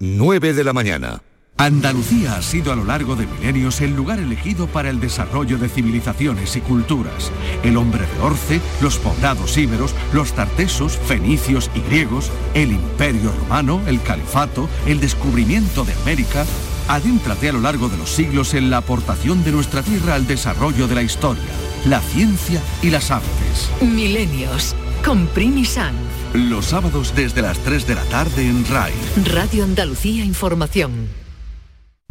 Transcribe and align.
9 0.00 0.52
de 0.52 0.64
la 0.64 0.72
mañana. 0.72 1.22
Andalucía 1.58 2.34
ha 2.34 2.42
sido 2.42 2.72
a 2.72 2.74
lo 2.74 2.82
largo 2.82 3.14
de 3.14 3.28
milenios 3.28 3.80
el 3.82 3.94
lugar 3.94 4.18
elegido 4.18 4.66
para 4.66 4.90
el 4.90 4.98
desarrollo 4.98 5.58
de 5.58 5.68
civilizaciones 5.68 6.56
y 6.56 6.60
culturas. 6.60 7.30
El 7.62 7.76
hombre 7.76 8.04
de 8.04 8.20
Orce, 8.20 8.60
los 8.80 8.98
poblados 8.98 9.56
íberos, 9.56 9.94
los 10.12 10.32
tartesos, 10.32 10.98
fenicios 10.98 11.70
y 11.72 11.82
griegos, 11.82 12.32
el 12.54 12.72
imperio 12.72 13.30
romano, 13.30 13.80
el 13.86 14.02
califato, 14.02 14.68
el 14.88 14.98
descubrimiento 14.98 15.84
de 15.84 15.92
América. 16.02 16.44
Adéntrate 16.88 17.50
a 17.50 17.52
lo 17.52 17.60
largo 17.60 17.88
de 17.88 17.96
los 17.96 18.10
siglos 18.10 18.54
en 18.54 18.70
la 18.70 18.78
aportación 18.78 19.44
de 19.44 19.52
nuestra 19.52 19.82
tierra 19.82 20.16
al 20.16 20.26
desarrollo 20.26 20.88
de 20.88 20.96
la 20.96 21.02
historia, 21.02 21.44
la 21.86 22.00
ciencia 22.00 22.60
y 22.82 22.90
las 22.90 23.12
artes. 23.12 23.70
Milenios, 23.80 24.74
con 25.04 25.28
Primi 25.28 25.64
Sanz. 25.64 26.23
Los 26.34 26.66
sábados 26.66 27.14
desde 27.14 27.42
las 27.42 27.60
3 27.60 27.86
de 27.86 27.94
la 27.94 28.02
tarde 28.06 28.48
en 28.48 28.66
RAI. 28.66 28.92
Radio 29.24 29.62
Andalucía 29.62 30.24
Información. 30.24 31.08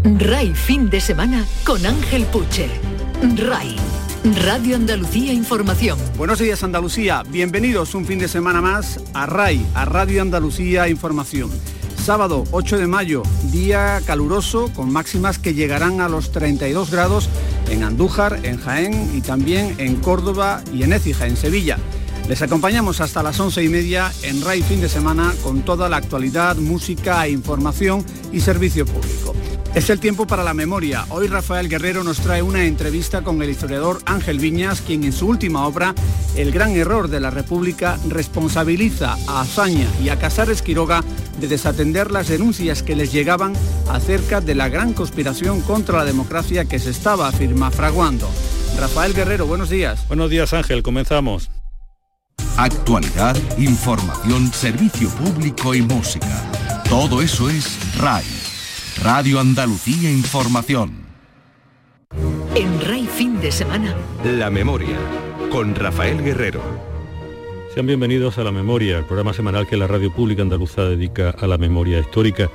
RAI 0.02 0.53
fin 0.53 0.89
de 0.89 1.02
semana 1.02 1.45
con 1.66 1.85
Ángel 1.85 2.23
Puche. 2.27 2.70
RAI. 3.35 3.75
Radio 4.45 4.77
Andalucía 4.77 5.33
Información. 5.33 5.99
Buenos 6.17 6.39
días 6.39 6.63
Andalucía, 6.63 7.23
bienvenidos 7.27 7.95
un 7.95 8.05
fin 8.05 8.17
de 8.17 8.30
semana 8.30 8.61
más 8.61 9.02
a 9.13 9.25
RAI, 9.25 9.66
a 9.73 9.83
Radio 9.83 10.21
Andalucía 10.21 10.88
Información. 10.88 11.52
Sábado 12.02 12.45
8 12.52 12.77
de 12.77 12.88
mayo, 12.88 13.23
día 13.52 13.99
caluroso 14.05 14.71
con 14.73 14.89
máximas 14.89 15.38
que 15.38 15.53
llegarán 15.53 15.99
a 15.99 16.08
los 16.08 16.31
32 16.31 16.91
grados 16.91 17.27
en 17.69 17.83
Andújar, 17.83 18.39
en 18.44 18.58
Jaén 18.58 19.11
y 19.17 19.19
también 19.19 19.75
en 19.80 19.97
Córdoba 19.97 20.63
y 20.73 20.83
en 20.83 20.94
Écija, 20.94 21.27
en 21.27 21.35
Sevilla. 21.35 21.77
Les 22.27 22.41
acompañamos 22.41 23.01
hasta 23.01 23.21
las 23.21 23.39
once 23.39 23.61
y 23.63 23.69
media 23.69 24.11
en 24.23 24.41
RAI 24.41 24.61
Fin 24.63 24.79
de 24.79 24.87
Semana 24.87 25.33
con 25.43 25.61
toda 25.63 25.89
la 25.89 25.97
actualidad, 25.97 26.55
música, 26.55 27.27
información 27.27 28.05
y 28.31 28.39
servicio 28.39 28.85
público. 28.85 29.35
Es 29.75 29.89
el 29.89 29.99
tiempo 29.99 30.27
para 30.27 30.43
la 30.43 30.53
memoria. 30.53 31.05
Hoy 31.09 31.27
Rafael 31.27 31.67
Guerrero 31.67 32.03
nos 32.03 32.19
trae 32.19 32.43
una 32.43 32.63
entrevista 32.63 33.23
con 33.23 33.41
el 33.41 33.49
historiador 33.49 33.99
Ángel 34.05 34.38
Viñas, 34.39 34.81
quien 34.81 35.03
en 35.03 35.11
su 35.11 35.27
última 35.27 35.65
obra, 35.65 35.95
El 36.35 36.52
gran 36.52 36.71
error 36.71 37.09
de 37.09 37.19
la 37.19 37.30
República, 37.30 37.99
responsabiliza 38.07 39.17
a 39.27 39.41
Azaña 39.41 39.87
y 40.03 40.09
a 40.09 40.17
Casares 40.17 40.61
Quiroga 40.61 41.03
de 41.39 41.47
desatender 41.47 42.11
las 42.11 42.27
denuncias 42.27 42.83
que 42.83 42.95
les 42.95 43.11
llegaban 43.11 43.53
acerca 43.89 44.41
de 44.41 44.55
la 44.55 44.69
gran 44.69 44.93
conspiración 44.93 45.61
contra 45.61 45.99
la 45.99 46.05
democracia 46.05 46.65
que 46.65 46.80
se 46.80 46.91
estaba 46.91 47.27
afirma 47.27 47.69
fraguando. 47.69 48.30
Rafael 48.80 49.13
Guerrero, 49.13 49.45
buenos 49.45 49.69
días. 49.69 50.08
Buenos 50.08 50.30
días 50.30 50.53
Ángel, 50.53 50.83
comenzamos. 50.83 51.49
Actualidad, 52.57 53.35
información, 53.57 54.53
servicio 54.53 55.09
público 55.09 55.73
y 55.73 55.81
música. 55.81 56.83
Todo 56.87 57.23
eso 57.23 57.49
es 57.49 57.97
RAI. 57.97 58.23
Radio 59.01 59.39
Andalucía 59.39 60.11
Información. 60.11 60.91
En 62.53 62.79
RAI 62.79 63.07
fin 63.07 63.41
de 63.41 63.51
semana. 63.51 63.95
La 64.23 64.51
memoria. 64.51 64.95
Con 65.51 65.73
Rafael 65.73 66.23
Guerrero. 66.23 66.61
Sean 67.73 67.87
bienvenidos 67.87 68.37
a 68.37 68.43
La 68.43 68.51
Memoria, 68.51 68.99
el 68.99 69.05
programa 69.05 69.33
semanal 69.33 69.65
que 69.65 69.75
la 69.75 69.87
radio 69.87 70.13
pública 70.13 70.43
andaluza 70.43 70.83
dedica 70.83 71.31
a 71.31 71.47
la 71.47 71.57
memoria 71.57 71.99
histórica. 71.99 72.51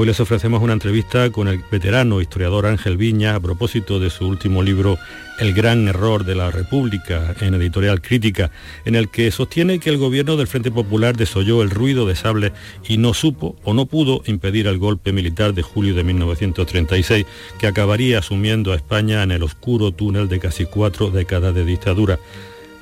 Hoy 0.00 0.06
les 0.06 0.20
ofrecemos 0.20 0.62
una 0.62 0.74
entrevista 0.74 1.28
con 1.30 1.48
el 1.48 1.60
veterano 1.72 2.20
historiador 2.20 2.66
Ángel 2.66 2.96
Viña 2.96 3.34
a 3.34 3.40
propósito 3.40 3.98
de 3.98 4.10
su 4.10 4.28
último 4.28 4.62
libro 4.62 4.96
El 5.40 5.54
gran 5.54 5.88
error 5.88 6.24
de 6.24 6.36
la 6.36 6.52
República 6.52 7.34
en 7.40 7.54
editorial 7.54 8.00
crítica, 8.00 8.52
en 8.84 8.94
el 8.94 9.08
que 9.08 9.32
sostiene 9.32 9.80
que 9.80 9.90
el 9.90 9.98
gobierno 9.98 10.36
del 10.36 10.46
Frente 10.46 10.70
Popular 10.70 11.16
desoyó 11.16 11.64
el 11.64 11.70
ruido 11.70 12.06
de 12.06 12.14
sable 12.14 12.52
y 12.86 12.96
no 12.96 13.12
supo 13.12 13.56
o 13.64 13.74
no 13.74 13.86
pudo 13.86 14.22
impedir 14.26 14.68
el 14.68 14.78
golpe 14.78 15.12
militar 15.12 15.52
de 15.52 15.62
julio 15.62 15.96
de 15.96 16.04
1936 16.04 17.26
que 17.58 17.66
acabaría 17.66 18.20
asumiendo 18.20 18.72
a 18.72 18.76
España 18.76 19.24
en 19.24 19.32
el 19.32 19.42
oscuro 19.42 19.90
túnel 19.90 20.28
de 20.28 20.38
casi 20.38 20.64
cuatro 20.64 21.10
décadas 21.10 21.56
de 21.56 21.64
dictadura. 21.64 22.20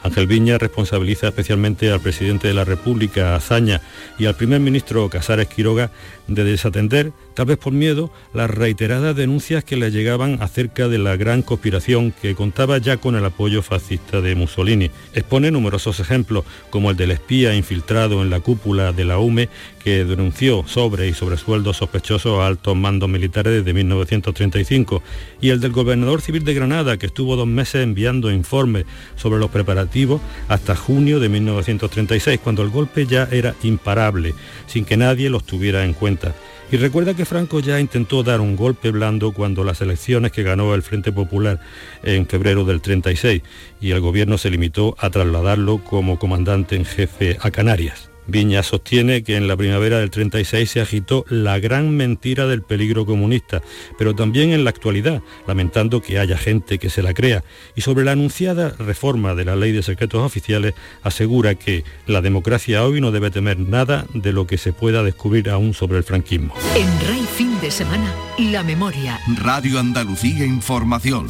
Ángel 0.06 0.26
Viña 0.26 0.58
responsabiliza 0.58 1.28
especialmente 1.28 1.90
al 1.90 2.00
presidente 2.00 2.48
de 2.48 2.54
la 2.54 2.64
República, 2.64 3.34
Azaña, 3.34 3.80
y 4.18 4.26
al 4.26 4.36
primer 4.36 4.60
ministro 4.60 5.08
Casares 5.10 5.48
Quiroga 5.48 5.90
de 6.28 6.44
desatender, 6.44 7.12
tal 7.36 7.44
vez 7.44 7.58
por 7.58 7.74
miedo, 7.74 8.10
las 8.32 8.50
reiteradas 8.50 9.14
denuncias 9.14 9.62
que 9.62 9.76
le 9.76 9.90
llegaban 9.90 10.38
acerca 10.40 10.88
de 10.88 10.96
la 10.96 11.16
gran 11.16 11.42
conspiración 11.42 12.10
que 12.10 12.34
contaba 12.34 12.78
ya 12.78 12.96
con 12.96 13.14
el 13.14 13.26
apoyo 13.26 13.60
fascista 13.60 14.22
de 14.22 14.34
Mussolini. 14.34 14.90
Expone 15.12 15.50
numerosos 15.50 16.00
ejemplos, 16.00 16.44
como 16.70 16.90
el 16.90 16.96
del 16.96 17.10
espía 17.10 17.54
infiltrado 17.54 18.22
en 18.22 18.30
la 18.30 18.40
cúpula 18.40 18.92
de 18.92 19.04
la 19.04 19.18
UME 19.18 19.50
que 19.84 20.06
denunció 20.06 20.64
sobre 20.66 21.08
y 21.08 21.12
sobre 21.12 21.36
sueldos 21.36 21.76
sospechosos 21.76 22.40
a 22.40 22.46
altos 22.46 22.74
mandos 22.74 23.10
militares 23.10 23.52
desde 23.52 23.74
1935, 23.74 25.02
y 25.42 25.50
el 25.50 25.60
del 25.60 25.72
gobernador 25.72 26.22
civil 26.22 26.42
de 26.42 26.54
Granada, 26.54 26.96
que 26.96 27.06
estuvo 27.06 27.36
dos 27.36 27.46
meses 27.46 27.84
enviando 27.84 28.32
informes 28.32 28.86
sobre 29.14 29.38
los 29.38 29.50
preparativos 29.50 30.22
hasta 30.48 30.74
junio 30.74 31.20
de 31.20 31.28
1936, 31.28 32.40
cuando 32.42 32.62
el 32.62 32.70
golpe 32.70 33.04
ya 33.04 33.28
era 33.30 33.54
imparable, 33.62 34.34
sin 34.66 34.86
que 34.86 34.96
nadie 34.96 35.28
los 35.28 35.44
tuviera 35.44 35.84
en 35.84 35.92
cuenta. 35.92 36.34
Y 36.70 36.78
recuerda 36.78 37.14
que 37.14 37.24
Franco 37.24 37.60
ya 37.60 37.78
intentó 37.78 38.24
dar 38.24 38.40
un 38.40 38.56
golpe 38.56 38.90
blando 38.90 39.32
cuando 39.32 39.62
las 39.62 39.80
elecciones 39.80 40.32
que 40.32 40.42
ganó 40.42 40.74
el 40.74 40.82
Frente 40.82 41.12
Popular 41.12 41.60
en 42.02 42.26
febrero 42.26 42.64
del 42.64 42.80
36 42.80 43.42
y 43.80 43.90
el 43.92 44.00
gobierno 44.00 44.36
se 44.36 44.50
limitó 44.50 44.96
a 44.98 45.10
trasladarlo 45.10 45.78
como 45.78 46.18
comandante 46.18 46.74
en 46.74 46.84
jefe 46.84 47.38
a 47.40 47.52
Canarias. 47.52 48.10
Viña 48.26 48.62
sostiene 48.62 49.22
que 49.22 49.36
en 49.36 49.48
la 49.48 49.56
primavera 49.56 49.98
del 49.98 50.10
36 50.10 50.70
se 50.70 50.80
agitó 50.80 51.24
la 51.28 51.58
gran 51.58 51.96
mentira 51.96 52.46
del 52.46 52.62
peligro 52.62 53.06
comunista, 53.06 53.62
pero 53.98 54.14
también 54.14 54.52
en 54.52 54.64
la 54.64 54.70
actualidad, 54.70 55.22
lamentando 55.46 56.02
que 56.02 56.18
haya 56.18 56.36
gente 56.36 56.78
que 56.78 56.90
se 56.90 57.02
la 57.02 57.14
crea. 57.14 57.44
Y 57.74 57.82
sobre 57.82 58.04
la 58.04 58.12
anunciada 58.12 58.70
reforma 58.78 59.34
de 59.34 59.44
la 59.44 59.56
ley 59.56 59.72
de 59.72 59.82
secretos 59.82 60.22
oficiales, 60.22 60.74
asegura 61.02 61.54
que 61.54 61.84
la 62.06 62.20
democracia 62.20 62.84
hoy 62.84 63.00
no 63.00 63.12
debe 63.12 63.30
temer 63.30 63.58
nada 63.58 64.06
de 64.14 64.32
lo 64.32 64.46
que 64.46 64.58
se 64.58 64.72
pueda 64.72 65.02
descubrir 65.02 65.50
aún 65.50 65.74
sobre 65.74 65.98
el 65.98 66.04
franquismo. 66.04 66.54
En 66.74 67.08
RAI 67.08 67.26
fin 67.36 67.60
de 67.60 67.70
semana, 67.70 68.12
la 68.38 68.62
memoria. 68.62 69.20
Radio 69.42 69.78
Andalucía 69.78 70.44
Información. 70.44 71.28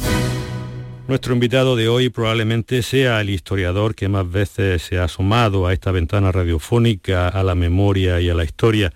Nuestro 1.07 1.33
invitado 1.33 1.77
de 1.77 1.87
hoy 1.87 2.09
probablemente 2.09 2.81
sea 2.81 3.21
el 3.21 3.29
historiador 3.29 3.95
que 3.95 4.09
más 4.09 4.29
veces 4.29 4.81
se 4.81 4.97
ha 4.97 5.05
asomado 5.05 5.65
a 5.65 5.71
esta 5.71 5.91
ventana 5.91 6.33
radiofónica, 6.33 7.29
a 7.29 7.43
la 7.43 7.55
memoria 7.55 8.19
y 8.19 8.29
a 8.29 8.33
la 8.33 8.43
historia. 8.43 8.91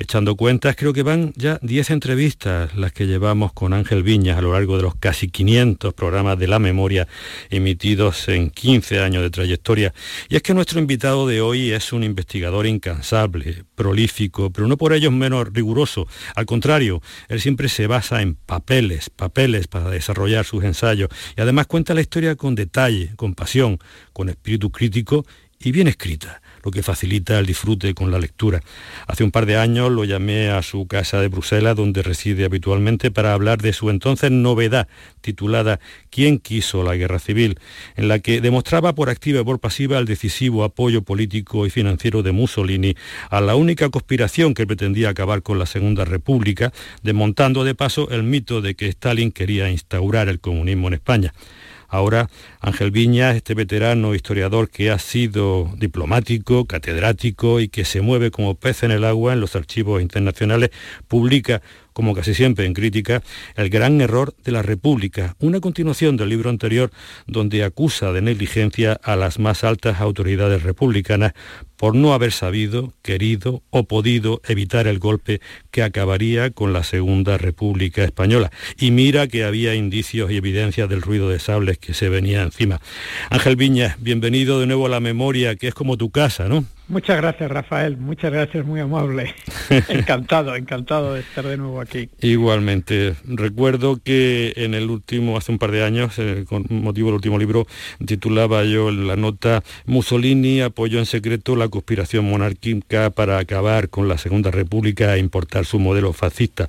Echando 0.00 0.36
cuentas, 0.36 0.76
creo 0.76 0.92
que 0.92 1.02
van 1.02 1.32
ya 1.34 1.58
10 1.60 1.90
entrevistas 1.90 2.76
las 2.76 2.92
que 2.92 3.08
llevamos 3.08 3.52
con 3.52 3.72
Ángel 3.72 4.04
Viñas 4.04 4.38
a 4.38 4.40
lo 4.40 4.52
largo 4.52 4.76
de 4.76 4.84
los 4.84 4.94
casi 4.94 5.26
500 5.26 5.92
programas 5.92 6.38
de 6.38 6.46
la 6.46 6.60
memoria 6.60 7.08
emitidos 7.50 8.28
en 8.28 8.50
15 8.50 9.00
años 9.00 9.24
de 9.24 9.30
trayectoria. 9.30 9.92
Y 10.28 10.36
es 10.36 10.42
que 10.42 10.54
nuestro 10.54 10.78
invitado 10.78 11.26
de 11.26 11.40
hoy 11.40 11.72
es 11.72 11.92
un 11.92 12.04
investigador 12.04 12.68
incansable, 12.68 13.64
prolífico, 13.74 14.50
pero 14.50 14.68
no 14.68 14.76
por 14.76 14.92
ello 14.92 15.10
menos 15.10 15.52
riguroso. 15.52 16.06
Al 16.36 16.46
contrario, 16.46 17.02
él 17.26 17.40
siempre 17.40 17.68
se 17.68 17.88
basa 17.88 18.22
en 18.22 18.36
papeles, 18.36 19.10
papeles 19.10 19.66
para 19.66 19.90
desarrollar 19.90 20.44
sus 20.44 20.62
ensayos 20.62 21.08
y 21.36 21.40
además 21.40 21.66
cuenta 21.66 21.92
la 21.92 22.02
historia 22.02 22.36
con 22.36 22.54
detalle, 22.54 23.10
con 23.16 23.34
pasión, 23.34 23.80
con 24.12 24.28
espíritu 24.28 24.70
crítico 24.70 25.26
y 25.58 25.72
bien 25.72 25.88
escrita 25.88 26.40
lo 26.64 26.70
que 26.70 26.82
facilita 26.82 27.38
el 27.38 27.46
disfrute 27.46 27.94
con 27.94 28.10
la 28.10 28.18
lectura. 28.18 28.60
Hace 29.06 29.24
un 29.24 29.30
par 29.30 29.46
de 29.46 29.56
años 29.56 29.90
lo 29.90 30.04
llamé 30.04 30.50
a 30.50 30.62
su 30.62 30.86
casa 30.86 31.20
de 31.20 31.28
Bruselas, 31.28 31.76
donde 31.76 32.02
reside 32.02 32.44
habitualmente, 32.44 33.10
para 33.10 33.32
hablar 33.32 33.60
de 33.62 33.72
su 33.72 33.90
entonces 33.90 34.30
novedad, 34.30 34.88
titulada 35.20 35.80
¿Quién 36.10 36.38
quiso 36.38 36.82
la 36.82 36.96
guerra 36.96 37.18
civil?, 37.18 37.58
en 37.96 38.08
la 38.08 38.18
que 38.18 38.40
demostraba 38.40 38.94
por 38.94 39.10
activa 39.10 39.40
y 39.40 39.44
por 39.44 39.60
pasiva 39.60 39.98
el 39.98 40.06
decisivo 40.06 40.64
apoyo 40.64 41.02
político 41.02 41.66
y 41.66 41.70
financiero 41.70 42.22
de 42.22 42.32
Mussolini 42.32 42.94
a 43.30 43.40
la 43.40 43.54
única 43.54 43.88
conspiración 43.90 44.54
que 44.54 44.66
pretendía 44.66 45.10
acabar 45.10 45.42
con 45.42 45.58
la 45.58 45.66
Segunda 45.66 46.04
República, 46.04 46.72
desmontando 47.02 47.64
de 47.64 47.74
paso 47.74 48.10
el 48.10 48.22
mito 48.22 48.60
de 48.60 48.74
que 48.74 48.88
Stalin 48.88 49.32
quería 49.32 49.70
instaurar 49.70 50.28
el 50.28 50.40
comunismo 50.40 50.88
en 50.88 50.94
España. 50.94 51.32
Ahora 51.88 52.28
Ángel 52.60 52.90
Viñas, 52.90 53.34
este 53.34 53.54
veterano 53.54 54.14
historiador 54.14 54.68
que 54.68 54.90
ha 54.90 54.98
sido 54.98 55.70
diplomático, 55.76 56.66
catedrático 56.66 57.60
y 57.60 57.68
que 57.68 57.84
se 57.86 58.02
mueve 58.02 58.30
como 58.30 58.54
pez 58.54 58.82
en 58.82 58.90
el 58.90 59.04
agua 59.04 59.32
en 59.32 59.40
los 59.40 59.56
archivos 59.56 60.02
internacionales, 60.02 60.70
publica 61.08 61.62
como 61.98 62.14
casi 62.14 62.32
siempre 62.32 62.64
en 62.64 62.74
crítica, 62.74 63.24
El 63.56 63.70
gran 63.70 64.00
error 64.00 64.32
de 64.44 64.52
la 64.52 64.62
República, 64.62 65.34
una 65.40 65.58
continuación 65.58 66.16
del 66.16 66.28
libro 66.28 66.48
anterior 66.48 66.92
donde 67.26 67.64
acusa 67.64 68.12
de 68.12 68.22
negligencia 68.22 68.92
a 69.02 69.16
las 69.16 69.40
más 69.40 69.64
altas 69.64 70.00
autoridades 70.00 70.62
republicanas 70.62 71.32
por 71.76 71.96
no 71.96 72.14
haber 72.14 72.30
sabido, 72.30 72.94
querido 73.02 73.64
o 73.70 73.82
podido 73.88 74.40
evitar 74.46 74.86
el 74.86 75.00
golpe 75.00 75.40
que 75.72 75.82
acabaría 75.82 76.50
con 76.50 76.72
la 76.72 76.84
Segunda 76.84 77.36
República 77.36 78.04
Española. 78.04 78.52
Y 78.78 78.92
mira 78.92 79.26
que 79.26 79.42
había 79.42 79.74
indicios 79.74 80.30
y 80.30 80.36
evidencias 80.36 80.88
del 80.88 81.02
ruido 81.02 81.28
de 81.28 81.40
sables 81.40 81.78
que 81.78 81.94
se 81.94 82.08
venía 82.08 82.42
encima. 82.42 82.80
Ángel 83.28 83.56
Viñas, 83.56 83.96
bienvenido 84.00 84.60
de 84.60 84.66
nuevo 84.68 84.86
a 84.86 84.88
la 84.88 85.00
memoria, 85.00 85.56
que 85.56 85.66
es 85.66 85.74
como 85.74 85.96
tu 85.96 86.10
casa, 86.10 86.48
¿no? 86.48 86.64
Muchas 86.88 87.18
gracias, 87.18 87.50
Rafael. 87.50 87.98
Muchas 87.98 88.32
gracias, 88.32 88.64
muy 88.64 88.80
amable. 88.80 89.34
encantado, 89.88 90.56
encantado 90.56 91.12
de 91.12 91.20
estar 91.20 91.46
de 91.46 91.58
nuevo 91.58 91.82
aquí. 91.82 92.08
Igualmente. 92.22 93.14
Recuerdo 93.24 94.00
que 94.02 94.54
en 94.56 94.72
el 94.72 94.88
último, 94.88 95.36
hace 95.36 95.52
un 95.52 95.58
par 95.58 95.70
de 95.70 95.84
años, 95.84 96.18
eh, 96.18 96.46
con 96.48 96.64
motivo 96.70 97.08
del 97.08 97.16
último 97.16 97.38
libro, 97.38 97.66
titulaba 98.06 98.64
yo 98.64 98.90
la 98.90 99.16
nota 99.16 99.62
Mussolini 99.84 100.62
apoyó 100.62 100.98
en 100.98 101.04
secreto 101.04 101.56
la 101.56 101.68
conspiración 101.68 102.24
monárquica 102.24 103.10
para 103.10 103.38
acabar 103.38 103.90
con 103.90 104.08
la 104.08 104.16
Segunda 104.16 104.50
República 104.50 105.14
e 105.14 105.18
importar 105.18 105.66
su 105.66 105.78
modelo 105.78 106.14
fascista. 106.14 106.68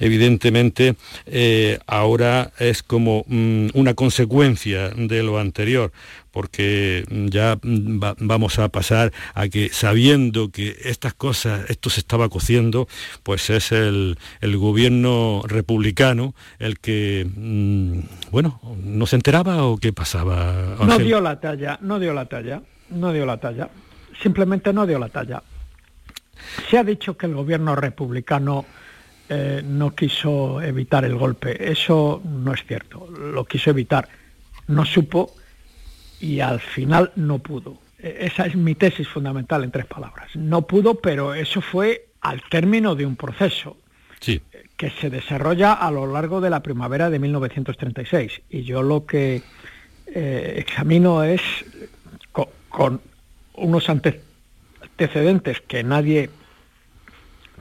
Evidentemente, 0.00 0.94
eh, 1.26 1.78
ahora 1.86 2.52
es 2.58 2.82
como 2.82 3.24
mm, 3.26 3.68
una 3.74 3.92
consecuencia 3.92 4.88
de 4.90 5.22
lo 5.22 5.38
anterior 5.38 5.92
porque 6.38 7.04
ya 7.10 7.58
vamos 7.62 8.60
a 8.60 8.68
pasar 8.68 9.12
a 9.34 9.48
que 9.48 9.70
sabiendo 9.70 10.52
que 10.52 10.76
estas 10.84 11.12
cosas, 11.12 11.68
esto 11.68 11.90
se 11.90 11.98
estaba 11.98 12.28
cociendo, 12.28 12.86
pues 13.24 13.50
es 13.50 13.72
el, 13.72 14.16
gobierno 14.40 15.42
republicano 15.48 16.36
el 16.60 16.78
que, 16.78 17.26
mm, 17.28 18.30
bueno, 18.30 18.60
¿no 18.84 19.06
se 19.06 19.16
enteraba 19.16 19.64
o 19.64 19.78
qué 19.78 19.92
pasaba? 19.92 20.76
No 20.80 20.98
dio 20.98 21.20
la 21.20 21.40
talla, 21.40 21.76
no 21.82 21.98
dio 21.98 22.14
la 22.14 22.26
talla, 22.26 22.62
no 22.90 23.12
dio 23.12 23.26
la 23.26 23.38
talla, 23.38 23.68
simplemente 24.22 24.72
no 24.72 24.86
dio 24.86 25.00
la 25.00 25.08
talla. 25.08 25.42
Se 26.70 26.78
ha 26.78 26.84
dicho 26.84 27.16
que 27.16 27.26
el 27.26 27.34
gobierno 27.34 27.74
republicano 27.74 28.64
eh, 29.28 29.60
no 29.64 29.92
quiso 29.92 30.62
evitar 30.62 31.04
el 31.04 31.16
golpe. 31.16 31.68
Eso 31.68 32.22
no 32.24 32.54
es 32.54 32.64
cierto. 32.64 33.08
Lo 33.08 33.44
quiso 33.44 33.70
evitar. 33.70 34.08
No 34.68 34.84
supo 34.84 35.34
y 36.20 36.40
al 36.40 36.60
final 36.60 37.12
no 37.16 37.38
pudo. 37.38 37.78
E, 37.98 38.26
esa 38.26 38.46
es 38.46 38.56
mi 38.56 38.74
tesis 38.74 39.08
fundamental 39.08 39.64
en 39.64 39.70
tres 39.70 39.86
palabras. 39.86 40.34
No 40.34 40.62
pudo, 40.62 40.96
pero 40.96 41.34
eso 41.34 41.60
fue 41.60 42.08
al 42.20 42.42
término 42.48 42.94
de 42.94 43.06
un 43.06 43.16
proceso 43.16 43.76
que 44.76 44.90
se 44.90 45.10
desarrolla 45.10 45.72
a 45.72 45.90
lo 45.90 46.06
largo 46.06 46.40
de 46.40 46.50
la 46.50 46.60
primavera 46.60 47.08
de 47.08 47.18
1936. 47.18 48.42
Y 48.50 48.62
yo 48.62 48.82
lo 48.82 49.06
que 49.06 49.42
eh, 50.06 50.54
examino 50.56 51.22
es 51.22 51.40
con, 52.32 53.00
unos 53.54 53.88
antecedentes 53.88 55.60
que 55.60 55.82
nadie 55.82 56.30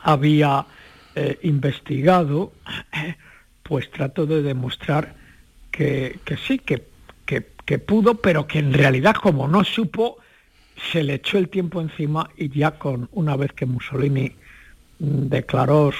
había 0.01 0.65
eh, 1.15 1.39
investigado, 1.44 2.54
pues 3.63 3.89
trato 3.92 4.25
de 4.25 4.42
demostrar 4.42 5.15
que, 5.71 6.19
que 6.24 6.38
sí, 6.38 6.59
que 6.59 6.83
que 7.67 7.79
pudo, 7.79 8.15
pero 8.15 8.47
que 8.47 8.59
en 8.59 8.73
realidad 8.73 9.15
como 9.15 9.45
no 9.45 9.65
supo, 9.65 10.17
se 10.91 11.03
le 11.03 11.15
echó 11.15 11.37
el 11.37 11.49
tiempo 11.49 11.81
encima 11.81 12.29
y 12.37 12.47
ya 12.49 12.71
con 12.79 13.09
una 13.11 13.35
vez 13.35 13.51
que 13.51 13.65
Mussolini 13.65 14.33
mm, 14.99 15.27
declaró 15.27 15.91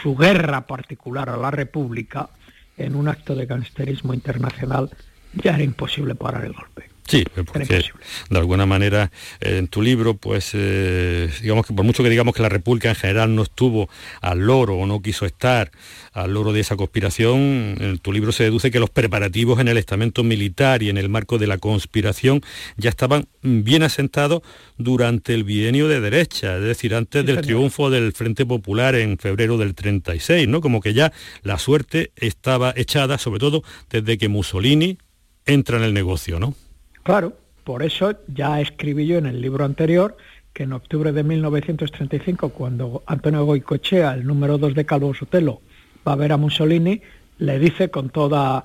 su 0.00 0.16
guerra 0.16 0.66
particular 0.66 1.28
a 1.28 1.36
la 1.36 1.50
República 1.50 2.30
en 2.76 2.94
un 2.94 3.08
acto 3.08 3.34
de 3.34 3.46
gangsterismo 3.46 4.14
internacional, 4.14 4.90
ya 5.34 5.54
era 5.54 5.64
imposible 5.64 6.14
parar 6.14 6.44
el 6.44 6.52
golpe. 6.52 6.87
Sí, 7.08 7.24
porque 7.46 7.84
de 8.28 8.38
alguna 8.38 8.66
manera 8.66 9.10
en 9.40 9.66
tu 9.68 9.80
libro, 9.80 10.14
pues 10.14 10.50
eh, 10.52 11.30
digamos 11.40 11.66
que 11.66 11.72
por 11.72 11.82
mucho 11.86 12.02
que 12.02 12.10
digamos 12.10 12.34
que 12.34 12.42
la 12.42 12.50
República 12.50 12.90
en 12.90 12.96
general 12.96 13.34
no 13.34 13.42
estuvo 13.42 13.88
al 14.20 14.40
loro 14.40 14.76
o 14.76 14.86
no 14.86 15.00
quiso 15.00 15.24
estar 15.24 15.70
al 16.12 16.34
loro 16.34 16.52
de 16.52 16.60
esa 16.60 16.76
conspiración, 16.76 17.76
en 17.80 17.98
tu 17.98 18.12
libro 18.12 18.30
se 18.30 18.44
deduce 18.44 18.70
que 18.70 18.78
los 18.78 18.90
preparativos 18.90 19.58
en 19.58 19.68
el 19.68 19.78
estamento 19.78 20.22
militar 20.22 20.82
y 20.82 20.90
en 20.90 20.98
el 20.98 21.08
marco 21.08 21.38
de 21.38 21.46
la 21.46 21.56
conspiración 21.56 22.42
ya 22.76 22.90
estaban 22.90 23.26
bien 23.40 23.82
asentados 23.84 24.42
durante 24.76 25.32
el 25.32 25.44
bienio 25.44 25.88
de 25.88 26.02
derecha, 26.02 26.58
es 26.58 26.64
decir, 26.64 26.94
antes 26.94 27.24
del 27.24 27.40
triunfo 27.40 27.88
del 27.88 28.12
Frente 28.12 28.44
Popular 28.44 28.94
en 28.94 29.16
febrero 29.16 29.56
del 29.56 29.74
36, 29.74 30.46
¿no? 30.46 30.60
Como 30.60 30.82
que 30.82 30.92
ya 30.92 31.10
la 31.42 31.58
suerte 31.58 32.12
estaba 32.16 32.74
echada, 32.76 33.16
sobre 33.16 33.40
todo 33.40 33.62
desde 33.88 34.18
que 34.18 34.28
Mussolini 34.28 34.98
entra 35.46 35.78
en 35.78 35.84
el 35.84 35.94
negocio, 35.94 36.38
¿no? 36.38 36.54
Claro, 37.08 37.32
por 37.64 37.82
eso 37.82 38.16
ya 38.26 38.60
escribí 38.60 39.06
yo 39.06 39.16
en 39.16 39.24
el 39.24 39.40
libro 39.40 39.64
anterior 39.64 40.18
que 40.52 40.64
en 40.64 40.74
octubre 40.74 41.10
de 41.10 41.22
1935, 41.22 42.50
cuando 42.50 43.02
Antonio 43.06 43.46
Goicochea, 43.46 44.12
el 44.12 44.26
número 44.26 44.58
2 44.58 44.74
de 44.74 44.84
Calvo 44.84 45.14
Sotelo, 45.14 45.62
va 46.06 46.12
a 46.12 46.16
ver 46.16 46.32
a 46.32 46.36
Mussolini, 46.36 47.00
le 47.38 47.58
dice 47.58 47.88
con 47.88 48.10
toda 48.10 48.62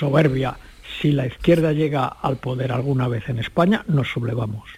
soberbia, 0.00 0.56
si 1.00 1.12
la 1.12 1.28
izquierda 1.28 1.70
llega 1.70 2.06
al 2.06 2.38
poder 2.38 2.72
alguna 2.72 3.06
vez 3.06 3.28
en 3.28 3.38
España, 3.38 3.84
nos 3.86 4.08
sublevamos. 4.08 4.68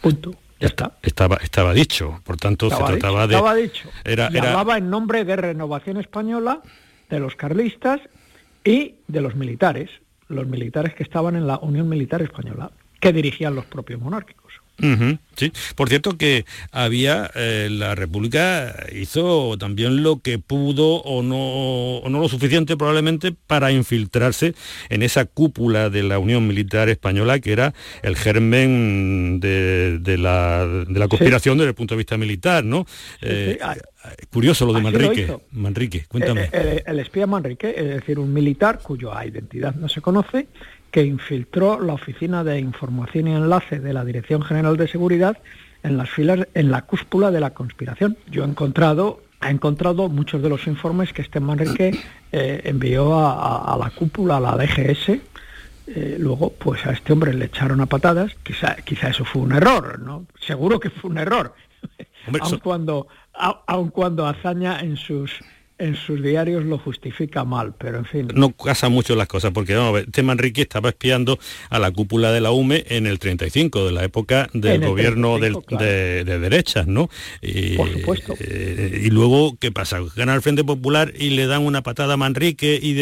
Punto. 0.00 0.34
Ya 0.58 0.68
está. 0.68 0.92
Estaba, 1.02 1.36
estaba 1.36 1.74
dicho, 1.74 2.18
por 2.24 2.38
tanto 2.38 2.70
se 2.70 2.82
trataba 2.82 3.26
de... 3.26 3.34
Estaba 3.34 3.54
dicho. 3.54 3.90
Era, 4.04 4.28
hablaba 4.28 4.78
en 4.78 4.88
nombre 4.88 5.26
de 5.26 5.36
Renovación 5.36 5.98
Española, 5.98 6.62
de 7.10 7.20
los 7.20 7.36
carlistas 7.36 8.00
y 8.64 8.94
de 9.06 9.20
los 9.20 9.34
militares 9.34 9.90
los 10.32 10.46
militares 10.46 10.94
que 10.94 11.02
estaban 11.02 11.36
en 11.36 11.46
la 11.46 11.58
Unión 11.58 11.88
Militar 11.88 12.22
Española, 12.22 12.70
que 13.00 13.12
dirigían 13.12 13.54
los 13.54 13.66
propios 13.66 14.00
monárquicos. 14.00 14.61
Sí, 15.36 15.52
por 15.76 15.88
cierto 15.88 16.16
que 16.16 16.44
había, 16.70 17.30
eh, 17.34 17.68
la 17.70 17.94
República 17.94 18.74
hizo 18.92 19.56
también 19.58 20.02
lo 20.02 20.20
que 20.20 20.38
pudo 20.38 20.96
o 21.02 21.22
no, 21.22 21.98
o 21.98 22.08
no 22.08 22.20
lo 22.20 22.28
suficiente 22.28 22.76
probablemente 22.76 23.32
para 23.46 23.70
infiltrarse 23.70 24.54
en 24.88 25.02
esa 25.02 25.24
cúpula 25.24 25.90
de 25.90 26.02
la 26.02 26.18
Unión 26.18 26.46
Militar 26.46 26.88
Española 26.88 27.38
que 27.38 27.52
era 27.52 27.74
el 28.02 28.16
germen 28.16 29.40
de, 29.40 30.00
la, 30.18 30.66
de 30.66 30.98
la, 30.98 31.08
conspiración 31.08 31.58
desde 31.58 31.70
el 31.70 31.74
punto 31.74 31.94
de 31.94 31.98
vista 31.98 32.16
militar, 32.16 32.64
¿no? 32.64 32.86
Eh, 33.20 33.58
curioso 34.30 34.66
lo 34.66 34.72
de 34.72 34.80
Manrique. 34.80 35.36
Manrique, 35.52 36.04
cuéntame. 36.08 36.48
Eh, 36.52 36.82
el, 36.86 36.98
espía 36.98 37.26
Manrique, 37.26 37.74
es 37.76 37.88
decir, 37.88 38.18
un 38.18 38.32
militar 38.32 38.80
cuya 38.82 39.24
identidad 39.24 39.74
no 39.74 39.88
se 39.88 40.00
conoce, 40.00 40.48
que 40.92 41.04
infiltró 41.04 41.80
la 41.80 41.94
oficina 41.94 42.44
de 42.44 42.60
información 42.60 43.26
y 43.26 43.34
enlace 43.34 43.80
de 43.80 43.92
la 43.92 44.04
Dirección 44.04 44.42
General 44.42 44.76
de 44.76 44.86
Seguridad 44.86 45.38
en 45.82 45.96
las 45.96 46.10
filas, 46.10 46.46
en 46.54 46.70
la 46.70 46.82
cúspula 46.82 47.30
de 47.30 47.40
la 47.40 47.50
conspiración. 47.50 48.16
Yo 48.30 48.44
he 48.44 48.46
encontrado, 48.46 49.22
ha 49.40 49.50
encontrado 49.50 50.10
muchos 50.10 50.42
de 50.42 50.50
los 50.50 50.66
informes 50.66 51.12
que 51.12 51.22
este 51.22 51.40
Manrique 51.40 51.98
eh, 52.30 52.60
envió 52.64 53.18
a, 53.18 53.76
la 53.80 53.90
cúpula, 53.90 54.36
a 54.36 54.40
la 54.40 54.56
DGS. 54.56 55.18
Eh, 55.88 56.16
luego, 56.18 56.52
pues 56.52 56.86
a 56.86 56.92
este 56.92 57.14
hombre 57.14 57.32
le 57.32 57.46
echaron 57.46 57.80
a 57.80 57.86
patadas. 57.86 58.34
Quizá, 58.42 58.76
quizá 58.76 59.08
eso 59.08 59.24
fue 59.24 59.42
un 59.42 59.52
error, 59.52 59.98
¿no? 59.98 60.26
Seguro 60.46 60.78
que 60.78 60.90
fue 60.90 61.10
un 61.10 61.18
error. 61.18 61.54
aun, 62.38 62.58
cuando, 62.58 63.08
aun 63.66 63.88
cuando 63.88 64.26
hazaña 64.26 64.78
en 64.80 64.98
sus 64.98 65.40
en 65.82 65.96
sus 65.96 66.22
diarios 66.22 66.64
lo 66.64 66.78
justifica 66.78 67.44
mal, 67.44 67.74
pero 67.76 67.98
en 67.98 68.04
fin. 68.04 68.28
No 68.34 68.52
casa 68.52 68.88
mucho 68.88 69.16
las 69.16 69.26
cosas, 69.26 69.50
porque 69.50 69.74
vamos 69.74 69.90
a 69.90 69.92
ver, 69.92 70.04
este 70.04 70.22
Manrique 70.22 70.62
estaba 70.62 70.90
espiando 70.90 71.38
a 71.70 71.78
la 71.80 71.90
cúpula 71.90 72.30
de 72.30 72.40
la 72.40 72.52
UME 72.52 72.84
en 72.88 73.08
el 73.08 73.18
35, 73.18 73.86
de 73.86 73.92
la 73.92 74.04
época 74.04 74.48
del 74.52 74.86
gobierno 74.86 75.38
de, 75.38 76.24
derechas, 76.24 76.86
¿no? 76.86 77.08
Y, 77.40 77.76
Por 77.76 77.92
supuesto. 77.92 78.34
Eh, 78.38 79.02
y 79.04 79.10
luego, 79.10 79.56
¿qué 79.58 79.72
pasa? 79.72 79.98
Gana 80.14 80.34
el 80.34 80.42
Frente 80.42 80.62
Popular 80.62 81.12
y 81.18 81.30
le 81.30 81.46
dan 81.46 81.62
una 81.62 81.82
patada 81.82 82.14
a 82.14 82.16
Manrique 82.16 82.78
y, 82.80 82.92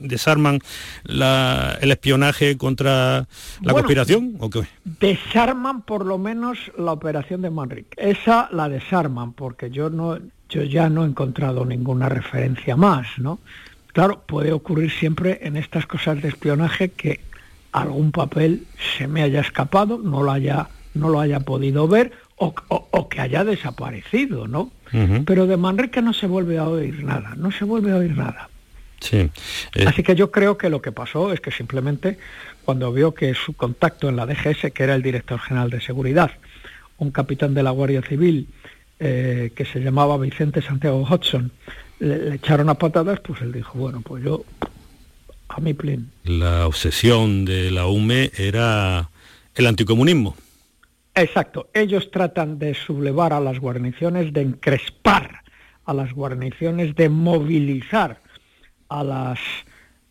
desarman 0.00 0.58
el 1.04 1.90
espionaje 1.90 2.56
contra 2.56 3.28
la 3.60 3.72
conspiración, 3.72 4.36
¿o 4.40 4.50
qué? 4.50 4.62
Desarman 4.84 5.82
por 5.82 6.04
lo 6.04 6.18
menos 6.18 6.58
la 6.76 6.92
operación 6.92 7.42
de 7.42 7.50
Manrique. 7.50 7.90
Esa 7.96 8.48
la 8.50 8.68
desarman, 8.68 9.32
porque 9.32 9.70
yo 9.70 9.90
no 9.90 10.18
yo 10.52 10.62
ya 10.62 10.90
no 10.90 11.04
he 11.04 11.08
encontrado 11.08 11.64
ninguna 11.64 12.08
referencia 12.08 12.76
más, 12.76 13.06
¿no? 13.16 13.38
Claro, 13.92 14.22
puede 14.26 14.52
ocurrir 14.52 14.90
siempre 14.90 15.40
en 15.42 15.56
estas 15.56 15.86
cosas 15.86 16.20
de 16.20 16.28
espionaje 16.28 16.90
que 16.90 17.20
algún 17.72 18.12
papel 18.12 18.66
se 18.98 19.06
me 19.06 19.22
haya 19.22 19.40
escapado, 19.40 19.98
no 19.98 20.22
lo 20.22 20.30
haya, 20.30 20.68
no 20.92 21.08
lo 21.08 21.20
haya 21.20 21.40
podido 21.40 21.88
ver 21.88 22.12
o, 22.36 23.08
que 23.08 23.20
haya 23.20 23.44
desaparecido, 23.44 24.48
¿no? 24.48 24.72
Pero 25.24 25.46
de 25.46 25.56
Manrique 25.56 26.02
no 26.02 26.12
se 26.12 26.26
vuelve 26.26 26.58
a 26.58 26.68
oír 26.68 27.02
nada, 27.02 27.34
no 27.36 27.50
se 27.50 27.64
vuelve 27.64 27.92
a 27.92 27.96
oír 27.96 28.16
nada. 28.16 28.50
Sí. 29.00 29.30
Eh. 29.74 29.84
Así 29.86 30.02
que 30.02 30.14
yo 30.14 30.30
creo 30.30 30.58
que 30.58 30.68
lo 30.68 30.82
que 30.82 30.92
pasó 30.92 31.32
es 31.32 31.40
que 31.40 31.50
simplemente 31.50 32.18
cuando 32.64 32.92
vio 32.92 33.14
que 33.14 33.32
su 33.34 33.54
contacto 33.54 34.08
en 34.08 34.16
la 34.16 34.26
DGS, 34.26 34.70
que 34.74 34.82
era 34.82 34.94
el 34.94 35.02
director 35.02 35.40
general 35.40 35.70
de 35.70 35.80
seguridad, 35.80 36.32
un 36.98 37.10
capitán 37.10 37.54
de 37.54 37.62
la 37.62 37.70
Guardia 37.70 38.02
Civil 38.02 38.48
eh, 39.04 39.50
que 39.56 39.64
se 39.64 39.80
llamaba 39.80 40.16
Vicente 40.16 40.62
Santiago 40.62 41.02
Hudson, 41.02 41.50
le, 41.98 42.36
echaron 42.36 42.68
a 42.68 42.74
patadas, 42.74 43.18
pues 43.18 43.42
él 43.42 43.50
dijo, 43.50 43.76
bueno, 43.76 44.00
pues 44.00 44.22
yo 44.22 44.44
a 45.48 45.60
mi 45.60 45.74
plin. 45.74 46.08
La 46.22 46.68
obsesión 46.68 47.44
de 47.44 47.72
la 47.72 47.88
UME 47.88 48.30
era 48.36 49.10
el 49.56 49.66
anticomunismo. 49.66 50.36
Exacto, 51.16 51.68
ellos 51.74 52.12
tratan 52.12 52.60
de 52.60 52.74
sublevar 52.74 53.32
a 53.32 53.40
las 53.40 53.58
guarniciones, 53.58 54.32
de 54.32 54.42
encrespar 54.42 55.42
a 55.84 55.94
las 55.94 56.12
guarniciones, 56.12 56.94
de 56.94 57.08
movilizar 57.08 58.20
a 58.88 59.02
las 59.02 59.40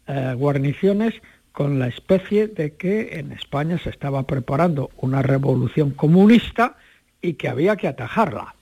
eh, 0.07 0.33
guarniciones 0.35 1.13
con 1.53 1.79
la 1.79 1.87
especie 1.87 2.47
de 2.47 2.75
que 2.75 3.19
en 3.19 3.31
España 3.31 3.77
se 3.77 3.89
estaba 3.89 4.23
preparando 4.23 4.89
una 4.97 5.21
revolución 5.21 5.91
comunista 5.91 6.75
y 7.21 7.35
que 7.35 7.47
había 7.47 7.77
que 7.77 7.87
atajarla. 7.87 8.53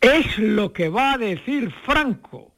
Es 0.00 0.38
lo 0.38 0.72
que 0.72 0.88
va 0.88 1.14
a 1.14 1.18
decir 1.18 1.72
Franco 1.84 2.54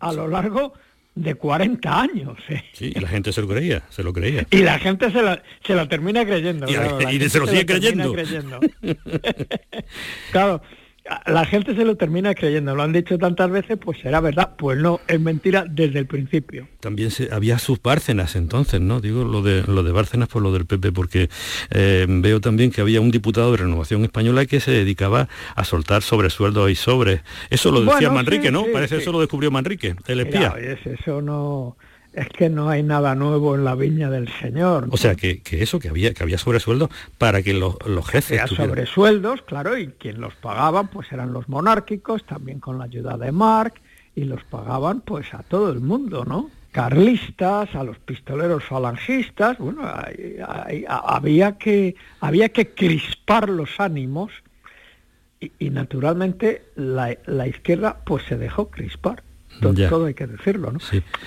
a 0.00 0.12
lo 0.12 0.28
largo 0.28 0.74
de 1.14 1.34
40 1.34 2.00
años. 2.00 2.38
¿eh? 2.48 2.64
Sí, 2.72 2.92
y 2.94 3.00
la 3.00 3.08
gente 3.08 3.32
se 3.32 3.40
lo 3.40 3.48
creía, 3.48 3.82
se 3.88 4.02
lo 4.02 4.12
creía. 4.12 4.46
Y 4.50 4.58
la 4.58 4.78
gente 4.78 5.10
se 5.10 5.22
lo, 5.22 5.36
se 5.64 5.74
lo 5.74 5.88
termina 5.88 6.24
creyendo. 6.24 6.66
Y, 6.68 7.28
se 7.28 7.38
lo 7.38 7.46
sigue 7.46 7.66
creyendo. 7.66 8.12
claro, 10.32 10.62
la 11.26 11.44
gente 11.44 11.74
se 11.74 11.84
lo 11.84 11.96
termina 11.96 12.34
creyendo, 12.34 12.74
lo 12.74 12.82
han 12.82 12.92
dicho 12.92 13.18
tantas 13.18 13.50
veces, 13.50 13.78
pues 13.78 13.98
será 14.00 14.20
verdad. 14.20 14.54
Pues 14.56 14.78
no, 14.78 15.00
es 15.06 15.20
mentira 15.20 15.66
desde 15.68 15.98
el 15.98 16.06
principio. 16.06 16.66
También 16.80 17.10
se, 17.10 17.32
había 17.32 17.58
sus 17.58 17.80
Bárcenas 17.82 18.36
entonces, 18.36 18.80
¿no? 18.80 19.00
Digo 19.00 19.24
lo 19.24 19.42
de 19.42 19.62
lo 19.64 19.82
de 19.82 19.92
Bárcenas 19.92 20.28
por 20.28 20.42
lo 20.42 20.52
del 20.52 20.64
PP, 20.64 20.92
porque 20.92 21.28
eh, 21.70 22.06
veo 22.08 22.40
también 22.40 22.70
que 22.70 22.80
había 22.80 23.00
un 23.00 23.10
diputado 23.10 23.50
de 23.50 23.58
Renovación 23.58 24.02
Española 24.04 24.46
que 24.46 24.60
se 24.60 24.70
dedicaba 24.70 25.28
a 25.54 25.64
soltar 25.64 26.02
sobresueldos 26.02 26.70
y 26.70 26.74
sobres. 26.74 27.20
Eso 27.50 27.70
lo 27.70 27.82
decía 27.82 28.10
Manrique, 28.10 28.50
¿no? 28.50 28.64
Parece 28.72 28.96
que 28.96 29.02
eso 29.02 29.12
lo 29.12 29.20
descubrió 29.20 29.50
Manrique, 29.50 29.96
el 30.06 30.20
espía. 30.20 30.54
eso 30.58 31.20
no 31.20 31.76
es 32.14 32.28
que 32.28 32.48
no 32.48 32.68
hay 32.68 32.82
nada 32.82 33.14
nuevo 33.14 33.54
en 33.54 33.64
la 33.64 33.74
viña 33.74 34.10
del 34.10 34.28
Señor. 34.40 34.88
O 34.90 34.96
sea, 34.96 35.14
que, 35.14 35.40
eso, 35.50 35.78
que 35.78 35.88
había, 35.88 36.14
que 36.14 36.22
había 36.22 36.38
sobresueldos 36.38 36.90
para 37.18 37.42
que 37.42 37.54
los, 37.54 37.76
los 37.86 38.06
jefes... 38.06 38.40
Había 38.40 38.56
sobresueldos, 38.56 39.42
claro, 39.42 39.76
y 39.76 39.88
quien 39.88 40.20
los 40.20 40.34
pagaban 40.34 40.88
pues 40.88 41.10
eran 41.12 41.32
los 41.32 41.48
monárquicos, 41.48 42.24
también 42.24 42.60
con 42.60 42.78
la 42.78 42.84
ayuda 42.84 43.16
de 43.18 43.32
Marc, 43.32 43.80
y 44.14 44.24
los 44.24 44.44
pagaban 44.44 45.00
pues 45.00 45.34
a 45.34 45.42
todo 45.42 45.72
el 45.72 45.80
mundo, 45.80 46.24
¿no? 46.24 46.50
carlistas, 46.74 47.72
a 47.76 47.84
los 47.84 47.98
pistoleros 48.00 48.64
falangistas, 48.64 49.58
bueno, 49.58 49.82
había, 50.88 51.56
que, 51.56 51.94
había 52.18 52.48
que 52.48 52.70
crispar 52.74 53.48
los 53.48 53.78
ánimos 53.78 54.32
y, 55.38 55.70
naturalmente 55.70 56.64
la, 56.74 57.16
la, 57.26 57.46
izquierda 57.46 58.00
pues 58.04 58.24
se 58.24 58.36
dejó 58.36 58.70
crispar 58.70 59.22
todo, 59.60 60.06
hay 60.06 60.14
que 60.14 60.26
decirlo. 60.26 60.72
¿no? 60.72 60.78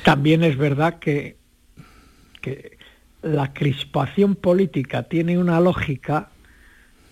También 0.03 0.43
es 0.43 0.57
verdad 0.57 0.99
que, 0.99 1.37
que 2.41 2.77
la 3.21 3.53
crispación 3.53 4.35
política 4.35 5.03
tiene 5.03 5.37
una 5.37 5.59
lógica 5.59 6.29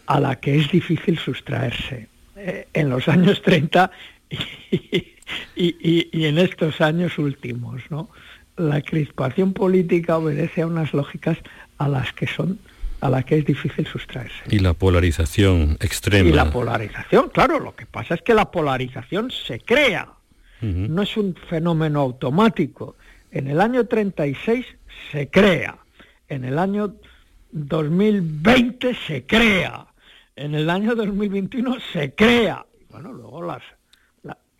a 0.05 0.19
la 0.19 0.39
que 0.39 0.57
es 0.59 0.71
difícil 0.71 1.17
sustraerse. 1.17 2.07
Eh, 2.37 2.67
en 2.73 2.89
los 2.89 3.07
años 3.07 3.41
30 3.41 3.89
y, 5.55 6.25
en 6.25 6.37
estos 6.37 6.81
años 6.81 7.17
últimos, 7.17 7.81
¿no? 7.89 8.09
La 8.57 8.81
crispación 8.81 9.53
política 9.53 10.17
obedece 10.17 10.61
a 10.61 10.67
unas 10.67 10.93
lógicas 10.93 11.37
a 11.77 11.87
las 11.87 12.13
que 12.13 12.27
son 12.27 12.59
a 13.01 13.09
las 13.09 13.25
que 13.25 13.37
es 13.37 13.45
difícil 13.45 13.85
sustraerse. 13.85 14.43
Y 14.49 14.59
la 14.59 14.73
polarización 14.73 15.77
extrema. 15.79 16.29
Y 16.29 16.33
la 16.33 16.49
polarización, 16.49 17.29
claro, 17.29 17.59
lo 17.59 17.75
que 17.75 17.85
pasa 17.85 18.15
es 18.15 18.21
que 18.21 18.33
la 18.33 18.49
polarización 18.51 19.31
se 19.31 19.59
crea 19.59 20.09
no 20.65 21.01
es 21.01 21.17
un 21.17 21.35
fenómeno 21.35 22.01
automático. 22.01 22.95
En 23.31 23.47
el 23.47 23.61
año 23.61 23.85
36 23.85 24.65
se 25.11 25.29
crea, 25.29 25.77
en 26.29 26.45
el 26.45 26.57
año 26.57 26.95
2020 27.51 28.95
se 28.95 29.25
crea, 29.25 29.87
en 30.35 30.55
el 30.55 30.69
año 30.69 30.95
2021 30.95 31.77
se 31.93 32.13
crea. 32.13 32.65
Bueno, 32.89 33.13
luego 33.13 33.43
las 33.43 33.61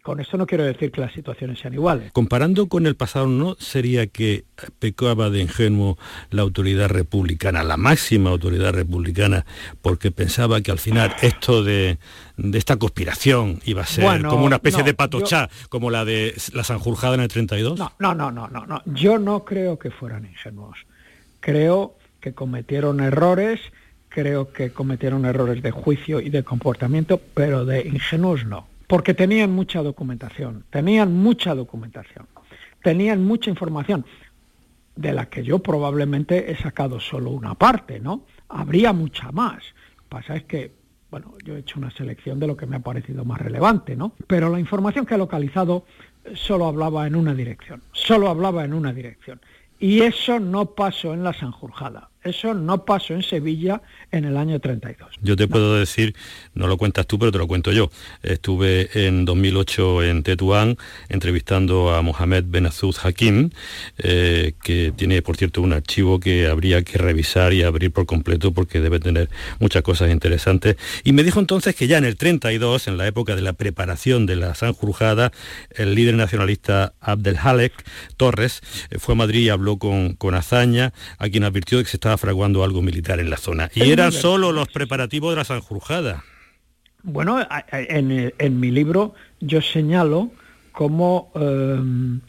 con 0.05 0.19
esto 0.19 0.37
no 0.37 0.45
quiero 0.45 0.63
decir 0.63 0.91
que 0.91 1.01
las 1.01 1.13
situaciones 1.13 1.57
sean 1.57 1.73
iguales. 1.73 2.11
Comparando 2.11 2.67
con 2.67 2.85
el 2.85 2.95
pasado, 2.95 3.25
¿no 3.25 3.55
sería 3.55 4.05
que 4.05 4.45
pecaba 4.77 5.31
de 5.31 5.41
ingenuo 5.41 5.97
la 6.29 6.43
autoridad 6.43 6.89
republicana, 6.89 7.63
la 7.63 7.75
máxima 7.75 8.29
autoridad 8.29 8.71
republicana, 8.71 9.47
porque 9.81 10.11
pensaba 10.11 10.61
que 10.61 10.69
al 10.69 10.77
final 10.77 11.15
esto 11.23 11.63
de, 11.63 11.97
esta 12.53 12.77
conspiración 12.77 13.61
iba 13.65 13.81
a 13.81 13.87
ser 13.87 14.21
como 14.27 14.45
una 14.45 14.57
especie 14.57 14.83
de 14.83 14.93
patochá, 14.93 15.49
como 15.69 15.89
la 15.89 16.05
de 16.05 16.35
la 16.53 16.63
Sanjurjada 16.63 17.15
en 17.15 17.21
el 17.21 17.27
32? 17.27 17.79
No, 17.79 17.91
no, 17.97 18.13
no, 18.13 18.29
no, 18.29 18.47
no, 18.47 18.63
no. 18.67 18.83
Yo 18.85 19.17
no 19.17 19.43
creo 19.43 19.79
que 19.79 19.89
fueran 19.89 20.25
ingenuos. 20.25 20.77
Creo 21.39 21.95
que 22.21 22.33
cometieron 22.33 22.99
errores, 22.99 23.59
creo 24.09 24.53
que 24.53 24.69
cometieron 24.69 25.25
errores 25.25 25.63
de 25.63 25.71
juicio 25.71 26.19
y 26.19 26.29
de 26.29 26.43
comportamiento, 26.43 27.19
pero 27.33 27.65
de 27.65 27.87
ingenuos 27.87 28.45
no 28.45 28.67
porque 28.87 29.13
tenían 29.13 29.51
mucha 29.51 29.81
documentación, 29.81 30.65
tenían 30.69 31.13
mucha 31.13 31.55
documentación, 31.55 32.27
tenían 32.83 33.23
mucha 33.23 33.49
información, 33.49 34.05
de 34.95 35.11
la 35.11 35.29
que 35.29 35.43
yo 35.43 35.59
probablemente 35.59 36.51
he 36.51 36.55
sacado 36.55 36.99
solo 36.99 37.31
una 37.31 37.55
parte, 37.55 37.99
¿no? 37.99 38.23
Habría 38.47 38.93
mucha 38.93 39.31
más. 39.31 39.63
Lo 39.97 40.03
que 40.03 40.09
pasa 40.09 40.35
es 40.35 40.43
que, 40.45 40.71
bueno, 41.11 41.33
yo 41.43 41.55
he 41.55 41.59
hecho 41.59 41.79
una 41.79 41.91
selección 41.91 42.39
de 42.39 42.47
lo 42.47 42.55
que 42.55 42.65
me 42.65 42.77
ha 42.77 42.79
parecido 42.79 43.25
más 43.25 43.41
relevante, 43.41 43.95
¿no? 43.95 44.13
Pero 44.27 44.49
la 44.49 44.59
información 44.59 45.05
que 45.05 45.15
he 45.15 45.17
localizado 45.17 45.85
solo 46.33 46.65
hablaba 46.65 47.05
en 47.07 47.15
una 47.15 47.33
dirección, 47.33 47.81
solo 47.91 48.29
hablaba 48.29 48.63
en 48.63 48.73
una 48.73 48.93
dirección. 48.93 49.41
Y 49.79 50.01
eso 50.01 50.39
no 50.39 50.67
pasó 50.67 51.13
en 51.13 51.23
la 51.23 51.33
Sanjurjada. 51.33 52.09
Eso 52.25 52.55
no 52.55 52.85
pasó 52.85 53.13
en 53.13 53.21
Sevilla 53.21 53.83
en 54.11 54.25
el 54.25 54.35
año 54.35 54.59
32. 54.59 55.11
Yo 55.21 55.35
te 55.35 55.47
puedo 55.47 55.77
decir, 55.77 56.15
no 56.55 56.65
lo 56.65 56.75
cuentas 56.75 57.05
tú, 57.05 57.19
pero 57.19 57.31
te 57.31 57.37
lo 57.37 57.47
cuento 57.47 57.71
yo. 57.71 57.91
Estuve 58.23 58.89
en 59.05 59.25
2008 59.25 60.01
en 60.01 60.23
Tetuán 60.23 60.75
entrevistando 61.07 61.93
a 61.93 62.01
Mohamed 62.01 62.45
Benazud 62.47 62.95
Hakim, 63.03 63.51
eh, 63.99 64.53
que 64.63 64.91
tiene, 64.95 65.21
por 65.21 65.37
cierto, 65.37 65.61
un 65.61 65.73
archivo 65.73 66.19
que 66.19 66.47
habría 66.47 66.81
que 66.81 66.97
revisar 66.97 67.53
y 67.53 67.61
abrir 67.61 67.91
por 67.91 68.07
completo 68.07 68.51
porque 68.51 68.79
debe 68.79 68.99
tener 68.99 69.29
muchas 69.59 69.83
cosas 69.83 70.09
interesantes. 70.09 70.77
Y 71.03 71.13
me 71.13 71.21
dijo 71.21 71.39
entonces 71.39 71.75
que 71.75 71.85
ya 71.85 71.99
en 71.99 72.05
el 72.05 72.15
32, 72.15 72.87
en 72.87 72.97
la 72.97 73.05
época 73.05 73.35
de 73.35 73.43
la 73.43 73.53
preparación 73.53 74.25
de 74.25 74.35
la 74.35 74.55
Sanjurjada, 74.55 75.31
el 75.75 75.93
líder 75.93 76.15
nacionalista 76.15 76.95
Abdelhalek 77.01 77.73
Torres 78.17 78.61
eh, 78.89 78.97
fue 78.97 79.13
a 79.13 79.17
Madrid 79.17 79.41
y 79.41 79.49
habló 79.49 79.77
con, 79.77 80.15
con 80.15 80.33
Azaña, 80.33 80.91
a 81.19 81.29
quien 81.29 81.43
advirtió 81.43 81.77
que 81.77 81.85
se 81.85 81.97
estaba 81.97 82.14
fraguando 82.17 82.63
algo 82.63 82.81
militar 82.81 83.19
en 83.19 83.29
la 83.29 83.37
zona. 83.37 83.69
Y 83.73 83.91
eran 83.91 84.11
solo 84.11 84.51
los 84.51 84.67
preparativos 84.67 85.31
de 85.31 85.37
la 85.37 85.43
Sanjurjada. 85.43 86.23
Bueno, 87.03 87.39
en, 87.71 88.59
mi 88.59 88.71
libro 88.71 89.13
yo 89.39 89.61
señalo 89.61 90.31
cómo 90.71 91.31
em, 91.35 92.19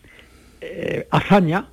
eh, 0.60 1.08
Azaña 1.10 1.68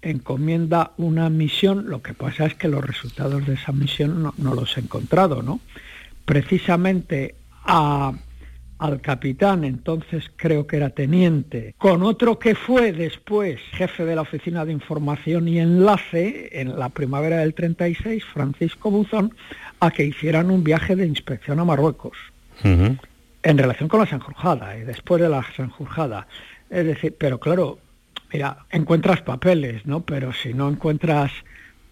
encomienda 0.00 0.92
una 0.96 1.28
misión, 1.28 1.90
lo 1.90 2.00
que 2.00 2.14
pasa 2.14 2.46
es 2.46 2.54
que 2.54 2.68
los 2.68 2.84
resultados 2.84 3.46
de 3.46 3.54
esa 3.54 3.72
misión 3.72 4.22
no, 4.22 4.34
no 4.38 4.54
los 4.54 4.76
he 4.76 4.80
encontrado, 4.80 5.42
¿no? 5.42 5.60
Precisamente 6.24 7.34
a 7.64 8.12
al 8.78 9.00
capitán, 9.00 9.64
entonces 9.64 10.30
creo 10.36 10.66
que 10.66 10.76
era 10.76 10.90
teniente, 10.90 11.74
con 11.78 12.02
otro 12.02 12.38
que 12.38 12.54
fue 12.54 12.92
después 12.92 13.60
jefe 13.72 14.04
de 14.04 14.14
la 14.14 14.22
Oficina 14.22 14.64
de 14.64 14.72
Información 14.72 15.48
y 15.48 15.58
Enlace 15.58 16.50
en 16.52 16.78
la 16.78 16.90
primavera 16.90 17.38
del 17.38 17.54
36, 17.54 18.24
Francisco 18.24 18.90
Buzón, 18.90 19.34
a 19.80 19.90
que 19.90 20.04
hicieran 20.04 20.50
un 20.50 20.62
viaje 20.62 20.96
de 20.96 21.06
inspección 21.06 21.58
a 21.60 21.64
Marruecos, 21.64 22.16
en 22.62 22.98
relación 23.58 23.88
con 23.88 24.00
la 24.00 24.06
Sanjurjada 24.06 24.76
y 24.76 24.82
después 24.82 25.20
de 25.22 25.28
la 25.28 25.44
Sanjurjada. 25.54 26.26
Es 26.68 26.84
decir, 26.84 27.14
pero 27.18 27.38
claro, 27.38 27.78
mira, 28.32 28.66
encuentras 28.70 29.22
papeles, 29.22 29.86
¿no? 29.86 30.00
Pero 30.00 30.32
si 30.32 30.52
no 30.52 30.68
encuentras 30.68 31.30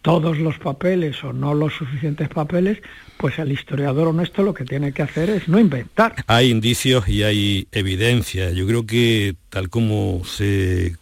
todos 0.05 0.37
los 0.37 0.59
papeles 0.59 1.25
o 1.25 1.33
no 1.33 1.55
los 1.55 1.73
suficientes 1.73 2.29
papeles, 2.29 2.79
pues 3.17 3.39
el 3.39 3.51
historiador 3.51 4.09
honesto 4.09 4.43
lo 4.43 4.53
que 4.53 4.67
tiene 4.67 4.93
que 4.93 5.01
hacer 5.01 5.31
es 5.31 5.49
no 5.49 5.59
inventar. 5.59 6.15
Hay 6.27 6.51
indicios 6.51 7.09
y 7.09 7.23
hay 7.23 7.69
evidencia. 7.73 8.51
Yo 8.51 8.67
creo 8.67 8.85
que 8.85 9.35
tal 9.49 9.71
como 9.71 10.21
se 10.27 10.97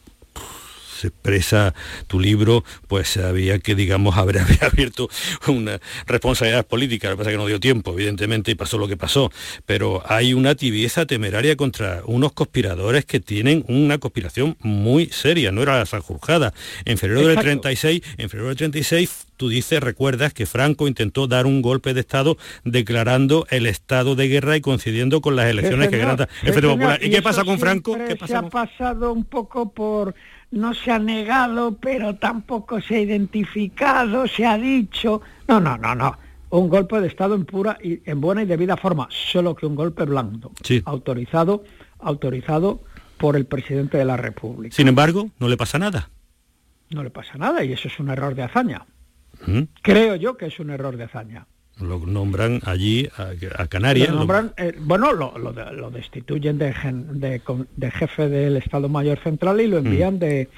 se 1.03 1.09
expresa 1.09 1.75
tu 2.07 2.21
libro, 2.21 2.65
pues 2.87 3.17
había 3.17 3.59
que, 3.59 3.75
digamos, 3.75 4.17
haber, 4.17 4.39
abierto 4.61 5.09
una 5.49 5.81
responsabilidad 6.07 6.67
política. 6.67 7.09
Lo 7.09 7.15
que 7.15 7.19
pasa 7.19 7.31
es 7.31 7.35
que 7.35 7.43
no 7.43 7.47
dio 7.47 7.61
tiempo, 7.61 7.93
evidentemente, 7.93 8.53
y 8.53 8.55
pasó 8.55 8.79
lo 8.79 8.89
que 8.89 8.97
pasó. 8.97 9.31
Pero 9.67 10.03
hay 10.07 10.35
una 10.35 10.55
tibieza 10.55 11.07
temeraria 11.07 11.57
contra 11.57 12.03
unos 12.07 12.33
conspiradores 12.33 13.05
que 13.05 13.21
tienen 13.21 13.65
una 13.69 13.99
conspiración 13.99 14.57
muy 14.61 15.07
seria. 15.07 15.51
No 15.51 15.63
era 15.63 15.79
la 15.79 15.87
Sanjurjada. 15.87 16.55
En 16.85 16.99
febrero 16.99 17.27
del 17.27 17.39
36, 17.39 18.03
en 18.19 18.31
febrero 18.31 18.49
del 18.49 18.57
36 18.57 19.27
tú 19.37 19.49
dices, 19.49 19.81
recuerdas 19.81 20.33
que 20.33 20.47
Franco 20.47 20.87
intentó 20.87 21.27
dar 21.27 21.47
un 21.47 21.63
golpe 21.63 21.95
de 21.95 22.01
Estado 22.01 22.37
declarando 22.63 23.45
el 23.51 23.67
estado 23.67 24.15
de 24.15 24.29
guerra 24.29 24.57
y 24.57 24.61
coincidiendo 24.61 25.21
con 25.21 25.35
las 25.35 25.47
elecciones 25.47 25.89
que 25.89 25.99
ganan 25.99 26.29
el 26.45 26.53
Popular. 26.55 27.03
¿Y, 27.03 27.11
qué 27.11 27.23
pasa 27.23 27.43
con 27.43 27.59
Franco? 27.59 27.97
¿Qué 27.97 28.17
se 28.25 28.37
ha 28.37 28.43
pasado 28.43 29.13
un 29.13 29.25
poco 29.25 29.73
por 29.73 30.15
no 30.53 30.75
se 30.75 30.93
ha 30.93 30.99
negado, 30.99 31.77
pero 31.79 32.15
tampoco 32.17 32.81
se 32.81 32.97
ha 32.97 33.01
identificado, 33.01 34.29
se 34.29 34.47
ha 34.47 34.57
dicho. 34.57 35.23
No, 35.49 35.59
no, 35.61 35.77
no, 35.77 35.95
no. 35.95 36.17
Un 36.51 36.69
golpe 36.69 37.01
de 37.01 37.09
Estado 37.09 37.35
en 37.35 37.47
pura 37.47 37.79
y 37.83 38.01
en 38.09 38.21
buena 38.21 38.43
y 38.43 38.47
debida 38.47 38.77
forma, 38.77 39.09
solo 39.11 39.57
que 39.57 39.65
un 39.67 39.75
golpe 39.75 40.05
blando, 40.05 40.53
autorizado, 40.85 41.65
autorizado 41.99 42.83
por 43.17 43.37
el 43.37 43.47
presidente 43.47 43.97
de 43.97 44.05
la 44.05 44.19
República. 44.19 44.77
Sin 44.77 44.89
embargo, 44.89 45.31
no 45.39 45.49
le 45.49 45.57
pasa 45.57 45.79
nada. 45.79 46.11
no 46.91 47.03
le 47.03 47.09
pasa 47.11 47.39
nada 47.39 47.65
y 47.65 47.73
eso 47.73 47.89
es 47.89 47.99
un 47.99 48.11
error 48.11 48.35
de 48.35 48.43
hazaña. 48.43 48.85
Creo 49.81 50.15
yo 50.17 50.37
que 50.37 50.47
es 50.47 50.61
un 50.61 50.71
error 50.71 50.97
de 50.99 51.05
hazaña. 51.05 51.47
Lo 51.83 51.99
nombran 51.99 52.61
allí 52.65 53.09
a, 53.17 53.67
Canarias. 53.67 54.11
Eh, 54.57 54.75
bueno, 54.79 55.13
lo, 55.13 55.91
destituyen 55.91 56.59
de, 56.59 56.73
jefe 57.93 58.29
del 58.29 58.57
Estado 58.57 58.89
Mayor 58.89 59.19
Central 59.19 59.61
y 59.61 59.67
lo 59.67 59.83
mm. 59.83 59.87
envían 59.87 60.19
de, 60.19 60.49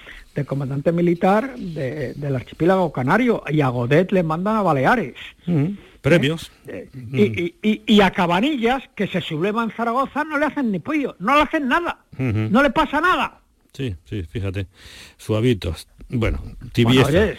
comandante 0.47 0.93
militar 0.93 1.57
del 1.57 2.37
archipiélago 2.37 2.93
canario 2.93 3.43
y 3.49 3.61
a 3.61 3.69
Godet 3.69 4.13
le 4.13 4.23
mandan 4.23 4.57
a 4.57 4.63
Baleares. 4.63 5.15
Mm. 5.47 5.73
Premios. 6.01 6.53
¿Eh? 6.67 6.89
Eh, 7.15 7.83
y, 7.87 8.01
a 8.03 8.11
Cabanillas, 8.11 8.83
que 8.95 9.07
se 9.07 9.23
subleva 9.23 9.65
en 9.65 9.71
Zaragoza, 9.71 10.23
no 10.25 10.39
le 10.39 10.45
hacen 10.45 10.71
ni 10.71 10.79
pollo, 10.79 11.17
no 11.19 11.35
le 11.37 11.43
hacen 11.43 11.67
nada, 11.67 11.99
no 12.19 12.63
le 12.63 12.71
pasa 12.71 13.01
nada. 13.01 13.41
Sí, 13.73 13.97
sí, 14.05 14.23
fíjate, 14.23 14.67
suavitos. 15.17 15.89
Bueno, 16.11 16.43
tibieza. 16.73 17.35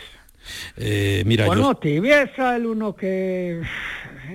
Eh, 0.77 1.23
mira, 1.25 1.45
bueno, 1.45 1.75
tibieza 1.75 2.55
el 2.55 2.65
uno 2.65 2.95
que 2.95 3.61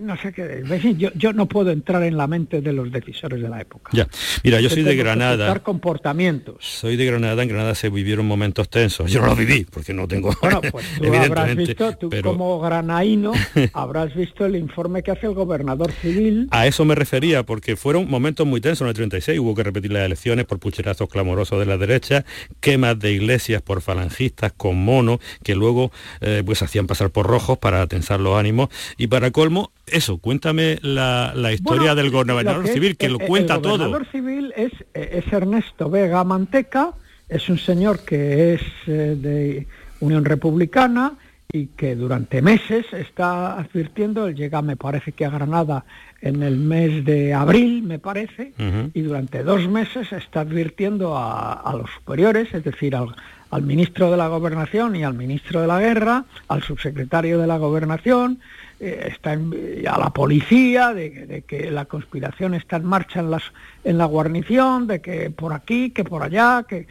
no 0.02 0.16
sé 0.16 0.32
qué, 0.32 0.62
yo, 0.96 1.10
yo 1.14 1.32
no 1.32 1.46
puedo 1.46 1.70
entrar 1.70 2.02
en 2.02 2.16
la 2.16 2.26
mente 2.26 2.60
de 2.60 2.72
los 2.72 2.90
decisores 2.90 3.40
de 3.40 3.48
la 3.48 3.60
época. 3.60 3.90
Ya, 3.92 4.08
mira, 4.44 4.60
yo 4.60 4.70
soy 4.70 4.82
de 4.82 4.96
Granada. 4.96 5.58
comportamientos. 5.60 6.56
Soy 6.60 6.96
de 6.96 7.04
Granada, 7.04 7.42
en 7.42 7.48
Granada 7.48 7.74
se 7.74 7.88
vivieron 7.88 8.26
momentos 8.26 8.68
tensos. 8.68 9.10
Yo 9.10 9.20
no 9.20 9.26
los 9.28 9.38
viví, 9.38 9.66
porque 9.70 9.92
no 9.92 10.06
tengo. 10.08 10.34
Bueno, 10.40 10.60
pues 10.70 10.86
tú 10.98 11.14
habrás 11.14 11.56
visto, 11.56 11.96
tú 11.96 12.10
como 12.22 12.60
granaíno, 12.60 13.32
habrás 13.72 14.14
visto 14.14 14.46
el 14.46 14.56
informe 14.56 15.02
que 15.02 15.10
hace 15.10 15.26
el 15.26 15.34
gobernador 15.34 15.92
civil. 15.92 16.48
A 16.50 16.66
eso 16.66 16.84
me 16.84 16.94
refería, 16.94 17.44
porque 17.44 17.76
fueron 17.76 18.08
momentos 18.08 18.46
muy 18.46 18.60
tensos 18.60 18.82
en 18.82 18.88
el 18.88 18.94
36. 18.94 19.38
Hubo 19.38 19.54
que 19.54 19.62
repetir 19.62 19.92
las 19.92 20.04
elecciones 20.06 20.44
por 20.46 20.58
pucherazos 20.58 21.08
clamorosos 21.08 21.58
de 21.58 21.66
la 21.66 21.76
derecha, 21.76 22.24
quemas 22.60 22.98
de 22.98 23.12
iglesias 23.12 23.62
por 23.62 23.80
falangistas 23.80 24.52
con 24.52 24.76
mono, 24.76 25.20
que 25.42 25.54
luego 25.54 25.90
eh, 26.20 26.42
pues 26.44 26.62
hacían 26.62 26.86
pasar 26.86 27.10
por 27.10 27.26
rojos 27.26 27.58
para 27.58 27.86
tensar 27.86 28.20
los 28.20 28.38
ánimos. 28.38 28.68
Y 28.96 29.06
para 29.06 29.30
colmo, 29.30 29.72
eso, 29.92 30.18
cuéntame 30.18 30.78
la, 30.82 31.52
historia 31.52 31.94
del 31.94 32.10
gobernador 32.10 32.66
civil, 32.68 32.96
que 32.96 33.08
lo 33.08 33.18
cuenta 33.18 33.60
todo. 33.60 33.74
El 33.74 33.90
gobernador 33.90 34.06
civil 34.10 34.52
es, 34.56 34.72
es, 34.94 35.32
Ernesto 35.32 35.90
Vega 35.90 36.24
Manteca, 36.24 36.92
es 37.28 37.48
un 37.48 37.58
señor 37.58 38.00
que 38.04 38.54
es 38.54 38.62
eh, 38.86 39.16
de 39.18 39.66
Unión 40.00 40.24
Republicana 40.24 41.14
y 41.52 41.66
que 41.66 41.96
durante 41.96 42.42
meses 42.42 42.86
está 42.92 43.58
advirtiendo, 43.58 44.26
él 44.26 44.34
llega 44.36 44.62
me 44.62 44.76
parece 44.76 45.12
que 45.12 45.24
a 45.24 45.30
Granada 45.30 45.84
en 46.20 46.42
el 46.42 46.56
mes 46.56 47.04
de 47.04 47.34
abril, 47.34 47.82
me 47.82 47.98
parece, 47.98 48.52
y 48.94 49.00
durante 49.00 49.42
dos 49.42 49.66
meses 49.68 50.12
está 50.12 50.40
advirtiendo 50.40 51.16
a, 51.16 51.54
a 51.54 51.74
los 51.74 51.90
superiores, 51.90 52.54
es 52.54 52.62
decir, 52.62 52.94
al, 52.94 53.16
al 53.50 53.62
ministro 53.62 54.10
de 54.10 54.16
la 54.16 54.28
Gobernación 54.28 54.96
y 54.96 55.04
al 55.04 55.14
ministro 55.14 55.60
de 55.60 55.66
la 55.66 55.80
Guerra, 55.80 56.24
al 56.48 56.62
subsecretario 56.62 57.38
de 57.38 57.46
la 57.46 57.58
Gobernación, 57.58 58.38
eh, 58.78 59.08
está 59.12 59.32
a 59.32 59.98
la 59.98 60.10
policía, 60.10 60.94
de, 60.94 61.44
que 61.46 61.70
la 61.70 61.84
conspiración 61.84 62.54
está 62.54 62.76
en 62.76 62.84
marcha 62.84 63.20
en, 63.20 63.30
las, 63.30 63.42
en 63.84 63.98
la 63.98 64.04
guarnición, 64.04 64.86
de 64.86 65.00
que 65.00 65.30
por 65.30 65.52
aquí, 65.52 65.90
que 65.90 66.04
por 66.04 66.22
allá, 66.22 66.64
que 66.68 66.86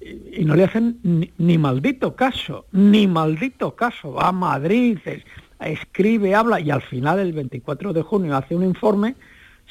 y, 0.00 0.44
no 0.44 0.56
le 0.56 0.64
hacen 0.64 0.98
ni, 1.38 1.58
maldito 1.58 2.14
caso, 2.16 2.66
ni 2.72 3.06
maldito 3.06 3.74
caso. 3.76 4.12
Va 4.12 4.28
a 4.28 4.32
Madrid, 4.32 4.98
escribe, 5.60 6.34
habla 6.34 6.60
y 6.60 6.70
al 6.70 6.82
final 6.82 7.18
el 7.18 7.32
24 7.32 7.92
de 7.92 8.02
junio 8.02 8.36
hace 8.36 8.54
un 8.54 8.64
informe, 8.64 9.14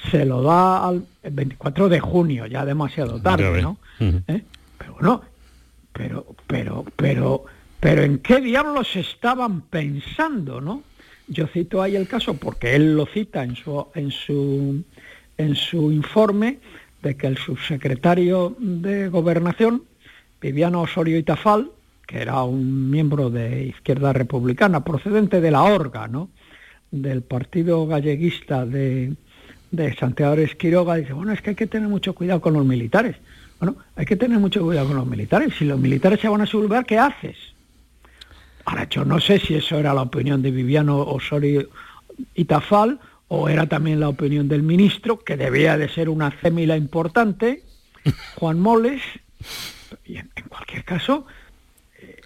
se 0.09 0.25
lo 0.25 0.41
da 0.41 0.87
al 0.87 1.03
24 1.23 1.89
de 1.89 1.99
junio, 1.99 2.45
ya 2.45 2.63
demasiado 2.63 3.21
tarde, 3.21 3.61
¿no? 3.61 3.77
¿Eh? 3.99 4.43
Pero 4.77 4.93
bueno, 4.93 5.21
pero, 5.99 6.25
pero, 6.47 6.85
pero, 6.95 7.43
pero 7.81 8.03
¿en 8.03 8.19
qué 8.19 8.39
diablos 8.39 8.95
estaban 8.95 9.63
pensando, 9.63 10.61
no? 10.61 10.83
Yo 11.27 11.45
cito 11.47 11.81
ahí 11.81 11.97
el 11.97 12.07
caso 12.07 12.35
porque 12.35 12.73
él 12.73 12.95
lo 12.95 13.05
cita 13.05 13.43
en 13.43 13.57
su, 13.57 13.85
en 13.93 14.09
su, 14.09 14.81
en 15.37 15.55
su 15.57 15.91
informe 15.91 16.59
de 17.03 17.17
que 17.17 17.27
el 17.27 17.37
subsecretario 17.37 18.55
de 18.59 19.09
Gobernación, 19.09 19.83
Viviano 20.39 20.83
Osorio 20.83 21.17
Itafal, 21.17 21.69
que 22.07 22.19
era 22.21 22.43
un 22.43 22.89
miembro 22.89 23.29
de 23.29 23.65
Izquierda 23.65 24.13
Republicana, 24.13 24.85
procedente 24.85 25.41
de 25.41 25.51
la 25.51 25.63
Orga, 25.63 26.07
¿no? 26.07 26.29
del 26.91 27.23
partido 27.23 27.85
galleguista 27.87 28.65
de, 28.65 29.15
de 29.71 29.95
Santiago 29.95 30.35
Esquiroga, 30.35 30.95
dice, 30.95 31.11
bueno, 31.11 31.33
es 31.33 31.41
que 31.41 31.49
hay 31.49 31.55
que 31.57 31.67
tener 31.67 31.89
mucho 31.89 32.15
cuidado 32.15 32.39
con 32.39 32.53
los 32.53 32.65
militares. 32.65 33.17
Bueno, 33.59 33.75
hay 33.95 34.05
que 34.05 34.15
tener 34.15 34.39
mucho 34.39 34.61
cuidado 34.61 34.87
con 34.87 34.97
los 34.97 35.07
militares. 35.07 35.53
Si 35.57 35.65
los 35.65 35.79
militares 35.79 36.19
se 36.19 36.29
van 36.29 36.41
a 36.41 36.45
su 36.45 36.61
lugar, 36.61 36.85
¿qué 36.85 36.97
haces? 36.97 37.35
Ahora, 38.65 38.87
yo 38.89 39.03
no 39.03 39.19
sé 39.19 39.39
si 39.39 39.55
eso 39.55 39.77
era 39.77 39.93
la 39.93 40.03
opinión 40.03 40.41
de 40.41 40.51
Viviano 40.51 40.99
Osorio 40.99 41.67
y 42.35 42.45
Tafal 42.45 42.99
o 43.27 43.49
era 43.49 43.67
también 43.67 43.99
la 43.99 44.09
opinión 44.09 44.47
del 44.47 44.63
ministro, 44.63 45.19
que 45.19 45.37
debía 45.37 45.77
de 45.77 45.89
ser 45.89 46.09
una 46.09 46.31
cémila 46.41 46.77
importante, 46.77 47.63
Juan 48.35 48.59
Moles. 48.59 49.01
Y 50.05 50.17
en 50.17 50.29
cualquier 50.47 50.83
caso, 50.83 51.25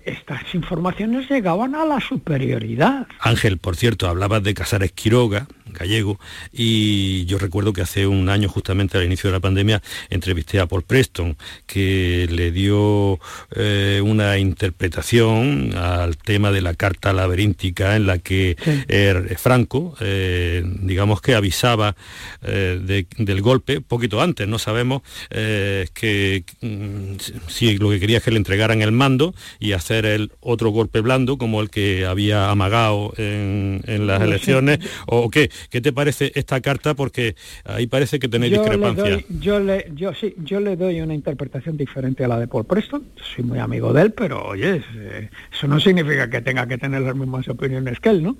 estas 0.05 0.53
informaciones 0.53 1.29
llegaban 1.29 1.75
a 1.75 1.85
la 1.85 1.99
superioridad. 1.99 3.07
Ángel, 3.19 3.57
por 3.57 3.75
cierto, 3.75 4.07
hablabas 4.07 4.43
de 4.43 4.53
Casares 4.53 4.91
Quiroga, 4.91 5.47
gallego, 5.65 6.19
y 6.51 7.25
yo 7.25 7.37
recuerdo 7.37 7.73
que 7.73 7.81
hace 7.81 8.05
un 8.05 8.29
año, 8.29 8.47
justamente 8.47 8.97
al 8.97 9.05
inicio 9.05 9.29
de 9.29 9.37
la 9.37 9.39
pandemia, 9.39 9.81
entrevisté 10.09 10.59
a 10.59 10.67
Paul 10.67 10.83
Preston, 10.83 11.37
que 11.65 12.27
le 12.29 12.51
dio 12.51 13.19
eh, 13.55 14.01
una 14.03 14.37
interpretación 14.37 15.75
al 15.75 16.17
tema 16.17 16.51
de 16.51 16.61
la 16.61 16.75
carta 16.75 17.13
laberíntica 17.13 17.95
en 17.95 18.05
la 18.05 18.19
que 18.19 18.55
er, 18.87 19.37
Franco, 19.37 19.95
eh, 19.99 20.63
digamos 20.65 21.21
que 21.21 21.35
avisaba 21.35 21.95
eh, 22.41 23.05
del 23.17 23.41
golpe, 23.41 23.81
poquito 23.81 24.21
antes, 24.21 24.47
no 24.47 24.59
sabemos 24.59 25.01
que 25.29 26.43
mm, 26.61 27.15
si 27.47 27.77
lo 27.77 27.89
que 27.89 27.99
quería 27.99 28.17
es 28.17 28.23
que 28.23 28.31
le 28.31 28.37
entregaran 28.37 28.81
el 28.81 28.91
mando 28.91 29.33
y 29.59 29.71
hacer 29.71 29.92
el 29.99 30.31
otro 30.39 30.69
golpe 30.69 31.01
blando 31.01 31.37
como 31.37 31.61
el 31.61 31.69
que 31.69 32.05
había 32.05 32.49
amagado 32.49 33.13
en, 33.17 33.81
las 34.07 34.21
elecciones 34.21 34.79
o 35.07 35.29
qué 35.29 35.49
qué 35.69 35.81
te 35.81 35.93
parece 35.93 36.31
esta 36.35 36.59
carta 36.61 36.93
porque 36.93 37.35
ahí 37.63 37.87
parece 37.87 38.19
que 38.19 38.27
tenéis 38.27 38.53
discrepancia. 38.53 39.23
yo 39.39 39.59
le 39.59 39.91
yo 39.95 40.13
sí 40.13 40.33
yo 40.37 40.59
le 40.59 40.75
doy 40.75 41.01
una 41.01 41.13
interpretación 41.13 41.77
diferente 41.77 42.25
a 42.25 42.27
la 42.27 42.39
de 42.39 42.47
Paul 42.47 42.65
Preston. 42.65 43.03
Soy 43.15 43.43
muy 43.43 43.59
amigo 43.59 43.93
de 43.93 44.01
él 44.01 44.11
pero 44.11 44.43
oye 44.43 44.83
eh, 44.95 45.29
eso 45.51 45.67
no 45.67 45.79
significa 45.79 46.29
que 46.29 46.41
tenga 46.41 46.67
que 46.67 46.77
tener 46.77 47.01
las 47.01 47.15
mismas 47.15 47.47
opiniones 47.47 47.99
que 47.99 48.09
él 48.09 48.23
no 48.23 48.37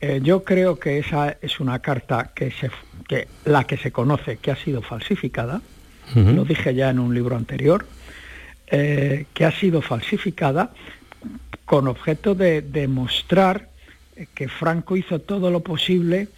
eh, 0.00 0.20
yo 0.22 0.42
creo 0.42 0.78
que 0.78 0.98
esa 0.98 1.36
es 1.40 1.60
una 1.60 1.78
carta 1.78 2.32
que 2.34 2.50
se 2.50 2.70
que 3.06 3.28
la 3.44 3.64
que 3.64 3.76
se 3.76 3.92
conoce 3.92 4.36
que 4.38 4.50
ha 4.50 4.56
sido 4.56 4.82
falsificada. 4.82 5.62
Lo 6.14 6.44
dije 6.44 6.74
ya 6.74 6.90
en 6.90 6.98
un 6.98 7.14
libro 7.14 7.36
anterior 7.36 7.86
eh, 8.74 9.26
que 9.34 9.44
ha 9.44 9.52
sido 9.52 9.82
falsificada 9.82 10.72
con 11.66 11.88
objeto 11.88 12.34
de 12.34 12.62
demostrar 12.62 13.68
que 14.34 14.48
Franco 14.48 14.96
hizo 14.96 15.18
todo 15.18 15.50
lo 15.50 15.60
posible 15.60 16.28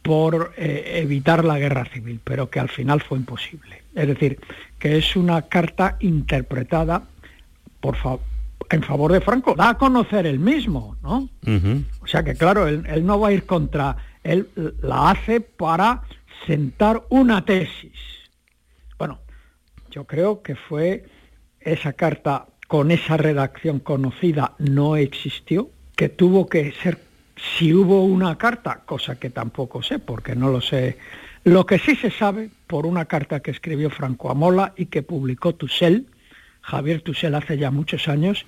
por 0.00 0.54
eh, 0.56 1.02
evitar 1.02 1.44
la 1.44 1.58
guerra 1.58 1.84
civil, 1.84 2.18
pero 2.24 2.48
que 2.48 2.60
al 2.60 2.70
final 2.70 3.02
fue 3.02 3.18
imposible. 3.18 3.82
Es 3.94 4.08
decir, 4.08 4.38
que 4.78 4.96
es 4.96 5.16
una 5.16 5.42
carta 5.42 5.98
interpretada 6.00 7.02
por 7.80 7.96
en 8.70 8.82
favor 8.82 9.12
de 9.12 9.20
Franco, 9.20 9.54
da 9.54 9.68
a 9.68 9.78
conocer 9.78 10.26
él 10.26 10.38
mismo, 10.38 10.96
¿no? 11.02 11.28
O 12.00 12.06
sea 12.06 12.24
que 12.24 12.34
claro, 12.34 12.66
él, 12.66 13.04
no 13.04 13.20
va 13.20 13.28
a 13.28 13.32
ir 13.32 13.44
contra, 13.44 13.98
él 14.24 14.48
la 14.80 15.10
hace 15.10 15.42
para 15.42 16.02
sentar 16.46 17.02
una 17.10 17.44
tesis. 17.44 17.92
Bueno, 18.98 19.20
yo 19.90 20.04
creo 20.04 20.40
que 20.40 20.56
fue 20.56 21.04
esa 21.66 21.92
carta 21.92 22.46
con 22.68 22.90
esa 22.90 23.16
redacción 23.16 23.80
conocida 23.80 24.52
no 24.58 24.96
existió, 24.96 25.70
que 25.94 26.08
tuvo 26.08 26.48
que 26.48 26.72
ser, 26.82 26.98
si 27.36 27.72
hubo 27.72 28.04
una 28.04 28.36
carta, 28.38 28.82
cosa 28.86 29.16
que 29.18 29.30
tampoco 29.30 29.82
sé, 29.82 29.98
porque 29.98 30.34
no 30.34 30.48
lo 30.48 30.60
sé, 30.60 30.98
lo 31.44 31.64
que 31.66 31.78
sí 31.78 31.94
se 31.96 32.10
sabe 32.10 32.50
por 32.66 32.86
una 32.86 33.04
carta 33.04 33.40
que 33.40 33.50
escribió 33.50 33.90
Franco 33.90 34.30
Amola 34.30 34.72
y 34.76 34.86
que 34.86 35.02
publicó 35.02 35.54
Tussel, 35.54 36.06
Javier 36.60 37.02
Tussel 37.02 37.34
hace 37.34 37.56
ya 37.56 37.70
muchos 37.70 38.08
años, 38.08 38.46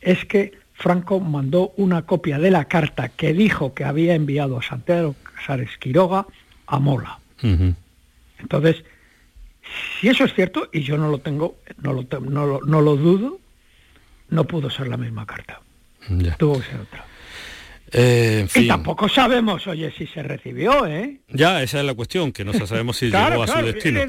es 0.00 0.24
que 0.24 0.52
Franco 0.74 1.18
mandó 1.20 1.72
una 1.76 2.02
copia 2.02 2.38
de 2.38 2.50
la 2.50 2.66
carta 2.66 3.08
que 3.08 3.32
dijo 3.32 3.74
que 3.74 3.84
había 3.84 4.14
enviado 4.14 4.58
a 4.58 4.62
Santiago 4.62 5.16
Casares 5.22 5.76
Quiroga 5.78 6.26
a 6.66 6.78
Mola. 6.78 7.18
Entonces, 8.38 8.84
si 10.00 10.08
eso 10.08 10.24
es 10.24 10.34
cierto, 10.34 10.68
y 10.72 10.82
yo 10.82 10.96
no 10.96 11.08
lo 11.08 11.18
tengo, 11.18 11.56
no 11.78 11.92
lo, 11.92 12.60
no 12.64 12.80
lo, 12.80 12.96
dudo, 12.96 13.40
no 14.28 14.44
pudo 14.44 14.70
ser 14.70 14.88
la 14.88 14.96
misma 14.96 15.26
carta. 15.26 15.60
Tuvo 16.38 16.60
que 16.60 16.66
ser 16.66 16.80
otra. 16.80 17.04
Eh, 17.92 18.46
y 18.54 18.66
tampoco 18.66 19.08
sabemos, 19.08 19.66
oye, 19.68 19.92
si 19.96 20.06
se 20.06 20.22
recibió, 20.22 20.86
¿eh? 20.86 21.20
Ya, 21.28 21.62
esa 21.62 21.78
es 21.78 21.86
la 21.86 21.94
cuestión, 21.94 22.32
que 22.32 22.44
no 22.44 22.52
sabemos 22.52 22.96
si 22.96 23.06
llegó 23.10 23.42
a 23.42 23.46
su 23.46 23.64
destino. 23.64 24.00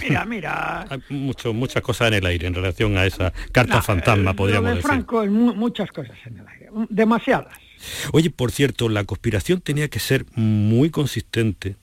mira, 0.00 0.24
mira. 0.24 0.86
Hay 0.90 1.00
mucho, 1.10 1.52
muchas 1.52 1.82
cosas 1.82 2.08
en 2.08 2.14
el 2.14 2.26
aire 2.26 2.46
en 2.46 2.54
relación 2.54 2.96
a 2.96 3.04
esa 3.04 3.32
carta 3.52 3.82
fantasma, 3.82 4.34
podríamos 4.34 4.76
de 4.76 4.82
Franco, 4.82 5.24
muchas 5.26 5.90
cosas 5.92 6.16
en 6.24 6.38
el 6.38 6.48
aire, 6.48 6.70
demasiadas. 6.88 7.65
Oye, 8.12 8.30
por 8.30 8.52
cierto, 8.52 8.88
la 8.88 9.04
conspiración 9.04 9.60
tenía 9.60 9.88
que 9.88 10.00
ser 10.00 10.26
muy 10.34 10.90
consistente 10.90 11.76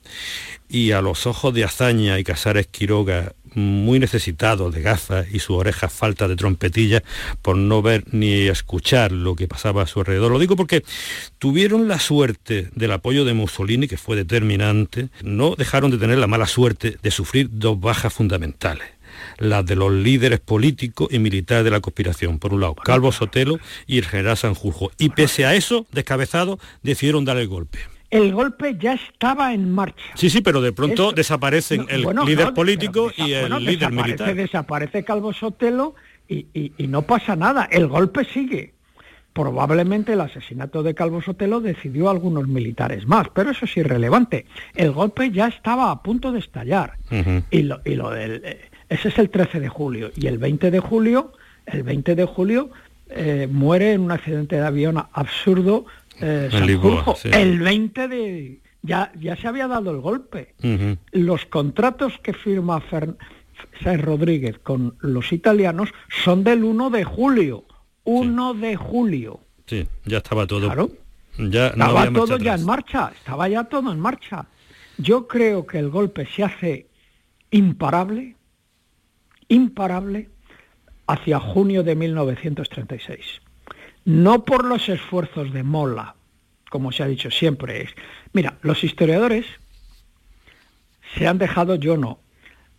y 0.68 0.92
a 0.92 1.00
los 1.00 1.26
ojos 1.26 1.54
de 1.54 1.64
Azaña 1.64 2.18
y 2.18 2.24
Casares 2.24 2.66
Quiroga 2.66 3.34
muy 3.54 3.98
necesitado 3.98 4.70
de 4.70 4.82
gafas 4.82 5.26
y 5.32 5.38
su 5.38 5.54
oreja 5.54 5.88
falta 5.88 6.26
de 6.28 6.36
trompetilla 6.36 7.02
por 7.42 7.56
no 7.56 7.82
ver 7.82 8.04
ni 8.10 8.48
escuchar 8.48 9.12
lo 9.12 9.36
que 9.36 9.48
pasaba 9.48 9.82
a 9.82 9.86
su 9.86 10.00
alrededor. 10.00 10.32
Lo 10.32 10.38
digo 10.38 10.56
porque 10.56 10.82
tuvieron 11.38 11.88
la 11.88 12.00
suerte 12.00 12.70
del 12.74 12.92
apoyo 12.92 13.24
de 13.24 13.34
Mussolini, 13.34 13.86
que 13.86 13.96
fue 13.96 14.16
determinante, 14.16 15.08
no 15.22 15.54
dejaron 15.54 15.90
de 15.90 15.98
tener 15.98 16.18
la 16.18 16.26
mala 16.26 16.46
suerte 16.46 16.98
de 17.02 17.10
sufrir 17.10 17.48
dos 17.52 17.78
bajas 17.80 18.12
fundamentales 18.12 18.93
las 19.38 19.64
de 19.66 19.76
los 19.76 19.92
líderes 19.92 20.40
políticos 20.40 21.08
y 21.10 21.18
militares 21.18 21.64
de 21.64 21.70
la 21.70 21.80
conspiración. 21.80 22.38
Por 22.38 22.54
un 22.54 22.60
lado, 22.60 22.74
Calvo 22.74 23.12
Sotelo 23.12 23.58
y 23.86 23.98
el 23.98 24.04
general 24.04 24.36
Sanjurjo. 24.36 24.90
Y 24.98 25.10
pese 25.10 25.46
a 25.46 25.54
eso, 25.54 25.86
descabezados, 25.92 26.58
decidieron 26.82 27.24
dar 27.24 27.36
el 27.38 27.48
golpe 27.48 27.78
el 28.14 28.32
golpe 28.32 28.76
ya 28.78 28.92
estaba 28.92 29.52
en 29.52 29.72
marcha. 29.72 30.04
Sí, 30.14 30.30
sí, 30.30 30.40
pero 30.40 30.60
de 30.60 30.72
pronto 30.72 31.10
desaparecen 31.10 31.86
el 31.88 32.06
líder 32.24 32.54
político 32.54 33.10
y 33.16 33.32
el 33.32 33.52
líder 33.64 33.90
militar. 33.90 34.32
Desaparece 34.36 35.02
Calvo 35.02 35.32
Sotelo 35.32 35.96
y, 36.28 36.72
no 36.88 37.02
pasa 37.02 37.34
nada, 37.34 37.68
el 37.72 37.88
golpe 37.88 38.24
sigue. 38.24 38.74
Probablemente 39.32 40.12
el 40.12 40.20
asesinato 40.20 40.84
de 40.84 40.94
Calvo 40.94 41.20
Sotelo 41.20 41.60
decidió 41.60 42.06
a 42.06 42.12
algunos 42.12 42.46
militares 42.46 43.04
más, 43.08 43.30
pero 43.34 43.50
eso 43.50 43.64
es 43.64 43.76
irrelevante. 43.76 44.46
El 44.76 44.92
golpe 44.92 45.32
ya 45.32 45.48
estaba 45.48 45.90
a 45.90 46.00
punto 46.00 46.30
de 46.30 46.38
estallar. 46.38 46.96
y, 47.50 47.62
lo, 47.62 48.10
del, 48.10 48.42
eh, 48.44 48.70
ese 48.88 49.08
es 49.08 49.18
el 49.18 49.30
13 49.30 49.60
de 49.60 49.68
julio. 49.68 50.10
Y 50.16 50.26
el 50.26 50.38
20 50.38 50.70
de 50.70 50.80
julio, 50.80 51.32
el 51.66 51.82
20 51.82 52.14
de 52.14 52.24
julio 52.24 52.70
eh, 53.08 53.48
muere 53.50 53.92
en 53.92 54.02
un 54.02 54.12
accidente 54.12 54.56
de 54.56 54.62
avión 54.62 55.02
absurdo 55.12 55.86
eh, 56.20 56.50
el 57.24 57.60
20 57.60 58.08
de... 58.08 58.60
Ya, 58.82 59.10
ya 59.18 59.34
se 59.36 59.48
había 59.48 59.66
dado 59.66 59.90
el 59.90 60.00
golpe. 60.00 60.54
Los 61.12 61.46
contratos 61.46 62.18
que 62.22 62.32
firma 62.32 62.80
Fer... 62.80 63.14
Rodríguez 63.82 64.58
con 64.58 64.96
los 65.00 65.32
italianos 65.32 65.90
son 66.08 66.44
del 66.44 66.64
1 66.64 66.90
de 66.90 67.04
julio. 67.04 67.64
1 68.04 68.54
de 68.54 68.76
julio. 68.76 69.40
Sí, 69.66 69.86
ya 70.04 70.18
estaba 70.18 70.46
todo. 70.46 70.66
Claro. 70.66 70.90
Ya 71.38 71.68
estaba 71.68 72.12
todo 72.12 72.38
ya 72.38 72.54
en 72.54 72.64
marcha, 72.64 73.12
estaba 73.16 73.48
ya 73.48 73.64
todo 73.64 73.92
en 73.92 73.98
marcha. 73.98 74.46
Yo 74.98 75.26
creo 75.26 75.66
que 75.66 75.78
el 75.78 75.90
golpe 75.90 76.26
se 76.26 76.44
hace 76.44 76.86
imparable, 77.50 78.36
imparable, 79.48 80.28
hacia 81.06 81.38
junio 81.38 81.82
de 81.82 81.94
1936 81.94 83.44
no 84.04 84.44
por 84.44 84.64
los 84.64 84.88
esfuerzos 84.88 85.52
de 85.52 85.62
Mola, 85.62 86.14
como 86.70 86.92
se 86.92 87.02
ha 87.02 87.06
dicho 87.06 87.30
siempre. 87.30 87.82
Es, 87.82 87.90
mira, 88.32 88.54
los 88.62 88.84
historiadores 88.84 89.46
se 91.16 91.26
han 91.26 91.38
dejado, 91.38 91.76
yo 91.76 91.96
no, 91.96 92.18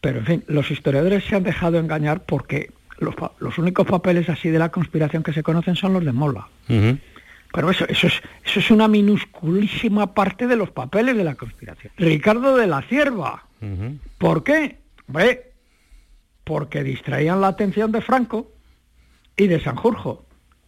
pero 0.02 0.20
en 0.20 0.26
fin, 0.26 0.44
los 0.48 0.70
historiadores 0.72 1.24
se 1.26 1.36
han 1.36 1.44
dejado 1.44 1.80
engañar 1.80 2.26
porque 2.26 2.72
los, 3.00 3.58
únicos 3.58 3.88
papeles 3.88 4.30
así 4.30 4.50
de 4.50 4.60
la 4.60 4.70
conspiración 4.70 5.24
que 5.24 5.34
se 5.34 5.44
conocen 5.44 5.76
son 5.76 5.94
los 5.94 6.06
de 6.06 6.12
Mola. 6.12 6.48
Pero 6.68 7.72
eso, 7.72 7.86
eso, 7.88 8.08
es, 8.08 8.22
eso 8.46 8.60
es 8.60 8.70
una 8.70 8.88
minusculísima 8.88 10.14
parte 10.14 10.46
de 10.46 10.58
los 10.58 10.72
papeles 10.72 11.16
de 11.16 11.24
la 11.24 11.36
conspiración. 11.36 11.94
Ricardo 11.98 12.58
de 12.58 12.68
la 12.68 12.82
Cierva. 12.82 13.46
¿Por 14.18 14.44
qué? 14.44 14.80
Porque 16.46 16.84
distraían 16.84 17.42
la 17.42 17.50
atención 17.50 17.92
de 17.92 18.02
Franco 18.02 18.52
y 19.36 19.48
de 19.48 19.60
Sanjurjo 19.60 20.26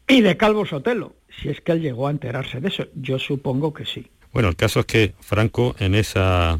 y 0.08 0.22
de 0.22 0.36
Calvo 0.36 0.66
Sotelo, 0.66 1.16
si 1.40 1.50
es 1.50 1.62
que 1.62 1.72
él 1.72 1.82
llegó 1.82 2.08
a 2.08 2.12
enterarse 2.12 2.60
de 2.60 2.68
eso. 2.68 2.86
Yo 2.96 3.20
supongo 3.20 3.74
que 3.74 3.86
sí. 3.86 4.08
Bueno, 4.34 4.50
el 4.50 4.56
caso 4.56 4.82
es 4.82 4.86
que 4.86 5.14
Franco 5.20 5.76
en 5.80 5.96
esa... 5.96 6.60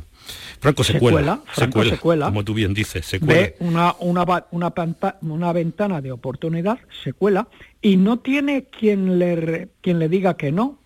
Franco 0.60 0.84
se, 0.84 1.00
cuela, 1.00 1.42
Franco 1.46 1.86
se 1.86 1.98
cuela, 1.98 2.26
como 2.26 2.44
tú 2.44 2.54
bien 2.54 2.74
dices. 2.74 3.18
Ve 3.22 3.56
una, 3.60 3.96
una, 4.00 4.26
una, 4.52 4.74
una, 5.22 5.54
ventana 5.54 6.02
de 6.02 6.12
oportunidad, 6.12 6.80
se 7.02 7.14
cuela, 7.14 7.48
y 7.82 7.96
no 7.96 8.20
tiene 8.20 8.66
quien 8.66 9.20
le, 9.20 9.70
quien 9.80 10.00
le 10.00 10.10
diga 10.10 10.36
que 10.36 10.52
no, 10.52 10.80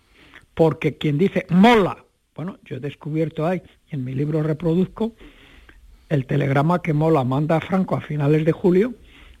porque 0.54 0.96
quien 0.96 1.18
dice 1.18 1.46
mola, 1.48 2.04
bueno, 2.36 2.58
yo 2.64 2.76
he 2.76 2.80
descubierto 2.80 3.44
ahí, 3.44 3.62
en 3.90 4.04
mi 4.04 4.14
libro 4.14 4.44
reproduzco, 4.44 5.16
el 6.12 6.26
telegrama 6.26 6.82
que 6.82 6.92
Mola 6.92 7.24
manda 7.24 7.56
a 7.56 7.60
Franco 7.60 7.96
a 7.96 8.02
finales 8.02 8.44
de 8.44 8.52
julio, 8.52 8.94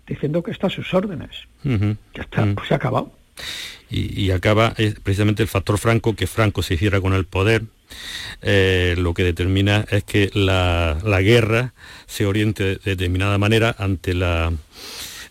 diciendo 0.06 0.42
que 0.42 0.50
está 0.50 0.68
a 0.68 0.70
sus 0.70 0.92
órdenes. 0.94 1.30
Ya 1.62 2.22
está, 2.22 2.46
pues 2.54 2.68
se 2.68 2.74
ha 2.74 2.78
acabado. 2.78 3.12
Y, 3.90 4.30
acaba 4.30 4.72
eh, 4.78 4.94
precisamente 5.02 5.42
el 5.42 5.50
factor 5.50 5.76
Franco, 5.76 6.16
que 6.16 6.26
Franco 6.26 6.62
se 6.62 6.74
hiciera 6.74 7.02
con 7.02 7.12
el 7.12 7.26
poder, 7.26 7.64
eh, 8.40 8.94
lo 8.96 9.12
que 9.12 9.22
determina 9.22 9.84
es 9.90 10.04
que 10.04 10.30
la, 10.32 10.96
la 11.04 11.20
guerra 11.20 11.74
se 12.06 12.24
oriente 12.24 12.64
de 12.64 12.80
determinada 12.84 13.36
manera 13.36 13.76
ante 13.78 14.14
la 14.14 14.50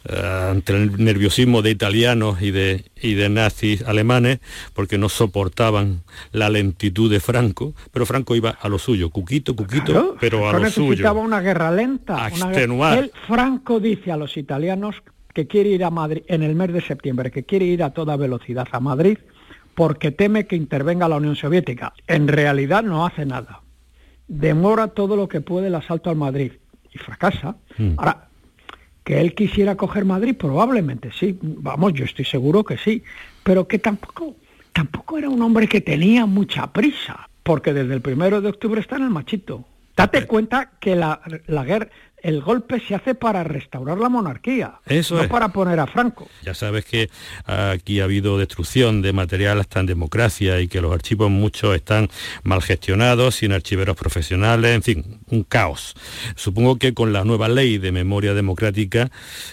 ante 0.10 0.74
el 0.74 1.04
nerviosismo 1.04 1.62
de 1.62 1.72
italianos 1.72 2.42
y 2.42 2.52
de, 2.52 2.86
y 3.02 3.14
de 3.14 3.30
nazis 3.30 3.84
alemanes, 3.84 4.40
porque 4.74 4.98
no 4.98 5.10
soportaban 5.10 6.04
la 6.32 6.50
lentitud 6.50 7.12
de 7.12 7.20
Franco, 7.20 7.74
pero 7.92 8.06
Franco 8.06 8.36
iba 8.36 8.50
a 8.50 8.70
lo 8.70 8.80
suyo, 8.80 9.10
cuquito, 9.10 9.56
cuquito, 9.56 10.16
pero 10.20 10.50
a 10.50 10.54
lo 10.54 10.70
suyo. 10.70 10.90
necesitaba 10.90 11.22
una 11.22 11.42
guerra 11.42 11.72
lenta. 11.72 12.30
Una 12.34 13.10
Franco 13.28 13.80
dice 13.80 14.12
a 14.12 14.18
los 14.18 14.38
italianos 14.38 14.96
que 15.34 15.48
quiere 15.48 15.70
ir 15.70 15.84
a 15.84 15.90
Madrid 15.90 16.24
en 16.28 16.44
el 16.44 16.56
mes 16.56 16.74
de 16.74 16.82
septiembre, 16.82 17.32
que 17.32 17.44
quiere 17.44 17.66
ir 17.66 17.84
a 17.84 17.92
toda 17.92 18.18
velocidad 18.18 18.68
a 18.72 18.80
Madrid 18.80 19.18
porque 19.76 20.12
teme 20.12 20.48
que 20.48 20.56
intervenga 20.56 21.08
la 21.08 21.18
Unión 21.18 21.36
Soviética. 21.36 21.94
En 22.08 22.28
realidad 22.28 22.84
no 22.84 23.06
hace 23.06 23.26
nada. 23.26 23.62
Demora 24.28 24.90
todo 24.90 25.16
lo 25.16 25.28
que 25.28 25.42
puede 25.42 25.68
el 25.68 25.76
asalto 25.76 26.10
al 26.10 26.18
Madrid 26.18 26.54
y 26.92 26.98
fracasa. 26.98 27.56
Mm. 27.78 27.94
Ahora, 27.98 28.30
que 29.04 29.20
él 29.20 29.34
quisiera 29.34 29.76
coger 29.76 30.06
Madrid, 30.06 30.36
probablemente 30.36 31.12
sí, 31.12 31.38
vamos, 31.42 31.94
yo 31.94 32.06
estoy 32.06 32.26
seguro 32.26 32.64
que 32.64 32.78
sí, 32.78 33.04
pero 33.44 33.68
que 33.68 33.80
tampoco, 33.80 34.36
tampoco 34.74 35.18
era 35.18 35.30
un 35.30 35.42
hombre 35.42 35.68
que 35.68 35.82
tenía 35.82 36.26
mucha 36.26 36.72
prisa, 36.72 37.28
porque 37.44 37.74
desde 37.74 37.94
el 37.94 38.02
primero 38.02 38.42
de 38.42 38.50
octubre 38.50 38.80
está 38.80 38.98
en 38.98 39.04
el 39.04 39.10
machito. 39.10 39.66
Date 39.96 40.26
cuenta 40.26 40.72
que 40.80 40.96
la, 40.96 41.22
la 41.48 41.64
guerra, 41.64 41.90
el 42.22 42.42
golpe 42.42 42.80
se 42.80 42.96
hace 42.96 43.16
para 43.16 43.44
restaurar 43.44 43.98
la 43.98 44.10
monarquía, 44.10 44.80
Eso 44.86 45.22
no 45.22 45.28
para 45.28 45.50
poner 45.50 45.80
a 45.80 45.88
Franco. 45.88 46.28
Ya 46.44 46.54
sabes 46.54 46.86
que 46.86 47.10
aquí 47.46 48.00
ha 48.00 48.04
habido 48.04 48.38
destrucción 48.38 49.02
de 49.02 49.14
material 49.14 49.60
hasta 49.60 49.80
en 49.80 49.88
democracia 49.88 50.60
y 50.62 50.68
que 50.68 50.82
los 50.82 50.94
archivos 50.94 51.32
muchos 51.32 51.76
están 51.76 52.10
mal 52.44 52.62
gestionados, 52.62 53.36
sin 53.36 53.52
archiveros 53.52 53.96
profesionales, 53.96 54.76
en 54.76 54.84
fin, 54.84 55.20
un 55.28 55.44
caos. 55.44 55.96
Supongo 56.36 56.78
que 56.78 56.94
con 56.94 57.12
la 57.12 57.24
nueva 57.24 57.50
ley 57.50 57.78
de 57.78 57.92
memoria 57.92 58.34
democrática 58.34 59.12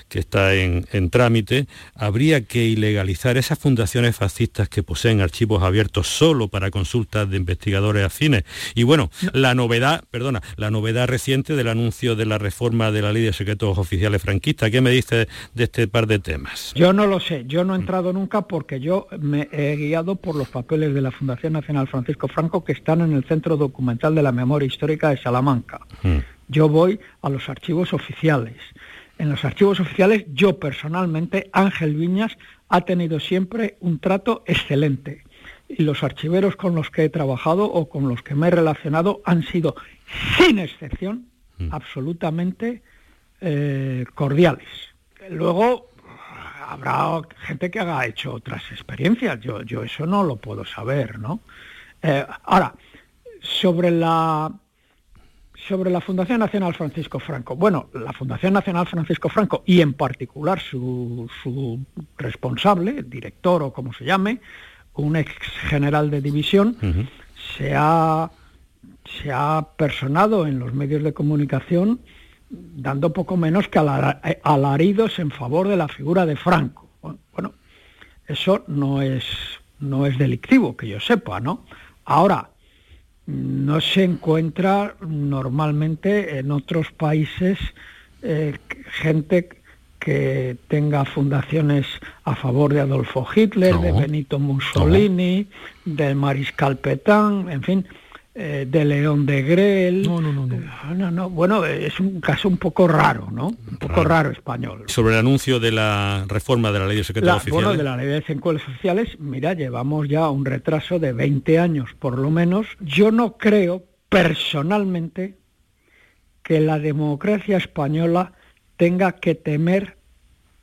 que 0.09 0.19
está 0.19 0.55
en, 0.55 0.87
trámite, 1.11 1.67
habría 1.95 2.45
que 2.45 2.65
ilegalizar 2.65 3.39
esas 3.39 3.59
fundaciones 3.59 4.15
fascistas 4.15 4.69
que 4.69 4.83
poseen 4.83 5.21
archivos 5.21 5.63
abiertos 5.63 6.07
solo 6.07 6.49
para 6.49 6.71
consultas 6.71 7.31
de 7.31 7.39
investigadores 7.39 8.05
afines. 8.05 8.45
Y 8.75 8.83
bueno, 8.83 9.11
la 9.33 9.55
novedad, 9.55 10.05
perdona, 10.11 10.43
la 10.57 10.71
novedad 10.71 11.09
reciente 11.09 11.57
del 11.57 11.69
anuncio 11.69 12.15
de 12.15 12.27
la 12.27 12.37
reforma 12.37 12.58
forma 12.59 12.91
de 12.91 13.03
la 13.03 13.13
ley 13.13 13.23
de 13.23 13.33
secretos 13.33 13.79
oficiales 13.79 14.21
franquistas. 14.21 14.69
¿Qué 14.71 14.81
me 14.81 14.91
dice 14.91 15.29
de 15.55 15.65
este 15.65 15.87
par 15.87 16.09
de 16.09 16.19
temas? 16.19 16.73
Yo 16.75 16.93
no 16.93 17.07
lo 17.07 17.21
sé, 17.21 17.45
yo 17.47 17.63
no 17.63 17.75
he 17.75 17.79
entrado 17.79 18.13
nunca 18.13 18.43
porque 18.43 18.81
yo 18.81 19.07
me 19.21 19.49
he 19.53 19.77
guiado 19.77 20.17
por 20.17 20.35
los 20.35 20.49
papeles 20.49 20.93
de 20.93 21.01
la 21.01 21.13
Fundación 21.13 21.53
Nacional 21.53 21.87
Francisco 21.87 22.27
Franco 22.27 22.65
que 22.65 22.73
están 22.73 23.01
en 23.01 23.13
el 23.13 23.23
Centro 23.25 23.57
Documental 23.57 24.17
de 24.17 24.23
la 24.25 24.33
Memoria 24.33 24.67
Histórica 24.67 25.11
de 25.11 25.19
Salamanca. 25.19 25.81
Hmm. 26.03 26.19
Yo 26.49 26.69
voy 26.69 26.99
a 27.23 27.31
los 27.31 27.49
archivos 27.49 27.93
oficiales. 27.93 28.57
En 29.19 29.31
los 29.31 29.45
archivos 29.45 29.79
oficiales 29.79 30.27
yo 30.33 30.59
personalmente, 30.59 31.51
Ángel 31.53 31.95
Viñas, 31.95 32.37
ha 32.69 32.81
tenido 32.81 33.21
siempre 33.21 33.77
un 33.79 34.01
trato 34.01 34.43
excelente. 34.47 35.23
Y 35.69 35.85
los 35.85 36.03
archiveros 36.03 36.57
con 36.57 36.75
los 36.75 36.91
que 36.91 37.05
he 37.05 37.09
trabajado 37.09 37.67
o 37.67 37.89
con 37.89 38.09
los 38.09 38.23
que 38.23 38.35
me 38.35 38.49
he 38.49 38.51
relacionado 38.51 39.21
han 39.25 39.45
sido, 39.45 39.77
sin 40.37 40.59
excepción, 40.59 41.27
Mm. 41.59 41.69
absolutamente 41.73 42.83
eh, 43.41 44.05
cordiales. 44.15 44.69
Luego 45.31 45.89
habrá 46.67 47.21
gente 47.41 47.71
que 47.71 47.81
haga 47.81 48.07
hecho 48.07 48.35
otras 48.35 48.63
experiencias, 48.71 49.41
yo, 49.41 49.63
yo 49.63 49.83
eso 49.83 50.07
no 50.07 50.23
lo 50.23 50.37
puedo 50.37 50.65
saber, 50.65 51.19
¿no? 51.19 51.41
Eh, 52.03 52.25
ahora, 52.45 52.75
sobre 53.41 53.91
la 53.91 54.53
sobre 55.67 55.91
la 55.91 56.01
Fundación 56.01 56.39
Nacional 56.39 56.73
Francisco 56.75 57.19
Franco. 57.19 57.57
Bueno, 57.57 57.91
la 57.93 58.13
Fundación 58.13 58.55
Nacional 58.55 58.87
Francisco 58.87 59.29
Franco 59.29 59.65
y 59.67 59.81
en 59.81 59.93
particular 59.93 60.61
su, 60.61 61.29
su 61.43 61.85
responsable, 62.17 63.03
director 63.03 63.63
o 63.63 63.73
como 63.73 63.93
se 63.93 64.05
llame, 64.05 64.41
un 64.95 65.17
ex 65.17 65.33
general 65.69 66.11
de 66.11 66.21
división, 66.21 66.77
se, 67.57 67.75
ha, 67.77 68.31
se 69.23 69.33
ha 69.33 69.69
personado 69.77 70.47
en 70.47 70.59
los 70.59 70.75
medios 70.75 71.03
de 71.03 71.13
comunicación 71.13 72.01
dando 72.51 73.13
poco 73.13 73.37
menos 73.37 73.69
que 73.69 73.79
alaridos 73.79 75.19
en 75.19 75.31
favor 75.31 75.69
de 75.69 75.77
la 75.77 75.89
figura 75.89 76.27
de 76.27 76.37
Franco. 76.37 76.89
Bueno, 77.33 77.55
eso 78.27 78.65
no 78.67 79.03
es, 79.03 79.25
no 79.81 80.07
es 80.07 80.19
delictivo, 80.19 80.77
que 80.77 80.89
yo 80.89 81.01
sepa, 81.01 81.41
¿no? 81.41 81.65
Ahora, 82.05 82.51
no 83.27 83.81
se 83.81 84.05
encuentra 84.05 84.95
normalmente 85.01 86.39
en 86.39 86.51
otros 86.51 86.91
países 86.93 87.59
eh, 88.23 88.57
gente 88.91 89.51
que 89.99 90.57
tenga 90.69 91.05
fundaciones 91.05 91.87
a 92.25 92.35
favor 92.35 92.73
de 92.73 92.81
Adolfo 92.81 93.27
Hitler, 93.35 93.77
de 93.79 93.93
Benito 93.93 94.39
Mussolini, 94.39 95.49
del 95.85 96.15
Mariscal 96.15 96.79
Petain, 96.79 97.51
en 97.51 97.63
fin, 97.63 97.87
eh, 98.41 98.67
de 98.71 98.85
León 98.85 99.27
de 99.27 99.43
Grel. 99.43 100.03
No, 100.03 100.21
no, 100.21 100.33
no, 100.33 100.49
ah, 100.71 100.95
no. 100.95 101.11
No, 101.11 101.29
Bueno, 101.29 101.65
es 101.65 101.99
un 101.99 102.21
caso 102.21 102.49
un 102.49 102.57
poco 102.57 102.87
raro, 102.87 103.29
¿no? 103.33 103.49
Un 103.49 103.77
poco 103.79 104.05
raro, 104.05 104.31
español. 104.31 104.85
Sobre 104.87 105.15
el 105.15 105.19
anuncio 105.19 105.59
de 105.59 105.73
la 105.73 106.25
reforma 106.29 106.71
de 106.71 106.79
la 106.79 106.87
ley 106.87 106.99
de 106.99 107.03
secretos 107.03 107.35
oficiales. 107.35 107.65
Bueno, 107.65 107.77
de 107.77 107.83
la 107.83 107.97
ley 107.97 108.07
de 108.07 108.23
secretos 108.23 108.63
oficiales, 108.69 109.19
mira, 109.19 109.55
llevamos 109.55 110.09
ya 110.09 110.31
un 110.31 110.45
retraso 110.45 111.01
de 111.01 111.13
20 111.13 111.59
años 111.59 111.91
por 111.99 112.17
lo 112.17 112.31
menos. 112.31 112.69
Yo 112.79 113.11
no 113.11 113.39
creo, 113.39 113.83
personalmente, 114.09 115.37
que 116.45 116.61
la 116.61 116.79
democracia 116.79 117.57
española 117.57 118.35
tenga 118.77 119.17
que 119.17 119.35
temer 119.35 119.99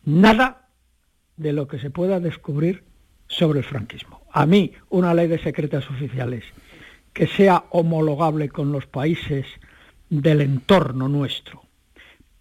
nada 0.05 0.69
de 1.35 1.51
lo 1.51 1.67
que 1.67 1.79
se 1.79 1.89
pueda 1.89 2.21
descubrir 2.21 2.85
sobre 3.27 3.59
el 3.59 3.65
franquismo. 3.65 4.21
A 4.31 4.45
mí, 4.45 4.71
una 4.89 5.13
ley 5.13 5.27
de 5.27 5.39
secretas 5.39 5.89
oficiales 5.89 6.45
que 7.15 7.27
sea 7.27 7.63
homologable 7.69 8.49
con 8.49 8.73
los 8.73 8.85
países 8.87 9.45
del 10.09 10.41
entorno 10.41 11.07
nuestro, 11.07 11.63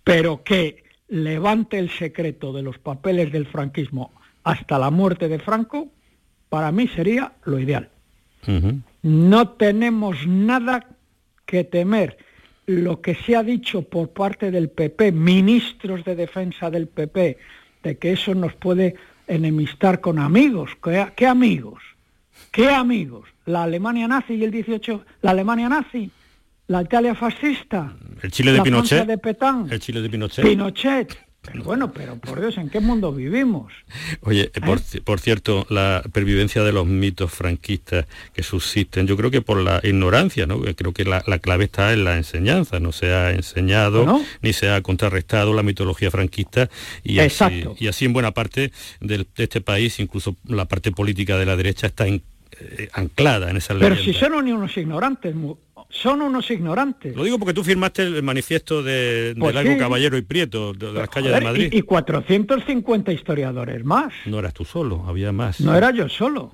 pero 0.03 0.43
que 0.43 0.83
levante 1.07 1.79
el 1.79 1.91
secreto 1.91 2.53
de 2.53 2.63
los 2.63 2.79
papeles 2.79 3.31
del 3.31 3.47
franquismo 3.47 4.13
hasta 4.43 4.81
la 4.81 4.91
muerte 4.91 5.29
de 5.29 5.39
Franco, 5.39 5.93
para 6.49 6.73
mí 6.73 6.89
sería 6.89 7.35
lo 7.45 7.61
ideal. 7.61 7.89
No 9.03 9.51
tenemos 9.51 10.27
nada 10.27 10.89
que 11.47 11.63
temer. 11.63 12.19
Lo 12.67 13.01
que 13.01 13.15
se 13.15 13.37
ha 13.37 13.45
dicho 13.45 13.83
por 13.83 14.11
parte 14.11 14.51
del 14.51 14.71
PP, 14.71 15.13
ministros 15.13 16.05
de 16.05 16.17
defensa 16.17 16.69
del 16.69 16.89
PP, 16.89 17.39
de 17.85 17.99
que 17.99 18.13
eso 18.13 18.35
nos 18.35 18.55
puede 18.55 18.97
enemistar 19.29 20.01
con 20.01 20.19
amigos. 20.19 20.73
qué 21.15 21.27
amigos? 21.27 21.81
¿Qué 22.51 22.69
amigos? 22.69 23.34
¿La 23.47 23.65
Alemania 23.65 24.09
nazi 24.09 24.35
y 24.35 24.45
el 24.45 24.51
18? 24.51 25.05
¿La 25.23 25.33
Alemania 25.33 25.69
nazi? 25.69 26.11
¿La 26.67 26.83
Italia 26.83 27.15
fascista? 27.15 27.95
¿El 28.23 28.31
Chile 28.31 28.53
de 28.53 28.63
Pinochet? 28.63 29.07
de 29.07 29.19
Petán? 29.19 29.69
¿El 29.71 29.81
Chile 29.81 30.01
de 30.01 30.09
Pinochet? 30.09 30.45
Pinochet. 30.45 31.19
Pero 31.45 31.63
bueno, 31.63 31.93
pero 31.93 32.17
por 32.17 32.41
Dios, 32.41 32.57
¿en 32.57 32.71
qué 32.71 32.81
mundo 32.81 33.13
vivimos? 33.13 33.71
Oye, 34.23 34.51
¿Eh? 34.55 35.01
por, 35.05 35.21
cierto, 35.21 35.67
la 35.69 36.03
pervivencia 36.11 36.63
de 36.63 36.73
los 36.73 36.87
mitos 36.87 37.31
franquistas 37.33 38.07
que 38.33 38.43
subsisten, 38.43 39.07
yo 39.07 39.15
creo 39.17 39.31
que 39.31 39.43
por 39.43 39.61
la 39.61 39.79
ignorancia, 39.83 40.47
¿no? 40.47 40.63
Creo 40.75 40.93
que 40.93 41.05
la, 41.05 41.21
clave 41.41 41.65
está 41.65 41.93
en 41.93 42.05
la 42.05 42.17
enseñanza, 42.17 42.81
no 42.81 42.93
se 42.93 43.13
ha 43.13 43.33
enseñado 43.33 44.23
ni 44.41 44.55
se 44.55 44.71
ha 44.71 44.81
contrarrestado 44.81 45.53
la 45.53 45.63
mitología 45.63 46.11
franquista 46.11 46.71
y 47.03 47.19
así, 47.19 47.65
y 47.79 47.89
así 47.89 48.07
en 48.07 48.15
buena 48.15 48.31
parte 48.31 48.73
de 49.01 49.27
este 49.37 49.61
país, 49.61 50.01
incluso 50.01 50.37
la 50.47 50.65
parte 50.65 50.93
política 50.93 51.37
de 51.37 51.45
la 51.45 51.57
derecha 51.57 51.89
está 51.89 52.07
en 52.07 52.23
eh, 52.61 52.89
anclada 52.93 53.51
en 53.51 53.57
esa 53.57 53.75
leyenda. 53.75 53.97
Pero 53.97 54.05
si 54.05 54.19
son 54.19 54.35
unos 54.35 54.77
ignorantes, 54.77 55.35
son 55.89 56.23
unos 56.23 56.51
ignorantes. 56.51 57.15
Lo 57.15 57.25
digo 57.25 57.39
porque 57.39 57.55
tú 57.55 57.63
firmaste 57.63 58.03
el 58.03 58.23
manifiesto 58.23 58.83
de, 58.83 59.35
pues 59.39 59.55
Largo 59.55 59.77
Caballero 59.79 60.17
y 60.17 60.23
Prieto, 60.23 60.73
de, 60.73 60.93
las 60.93 61.09
calles 61.09 61.33
de 61.33 61.41
Madrid. 61.41 61.69
Y, 61.73 61.83
450 61.83 63.13
historiadores 63.13 63.85
más. 63.85 64.13
No 64.27 64.39
eras 64.39 64.55
tú 64.55 64.65
solo, 64.65 65.05
había 65.07 65.33
más. 65.33 65.61
No 65.61 65.75
era 65.75 65.91
yo 65.91 66.09
solo. 66.09 66.53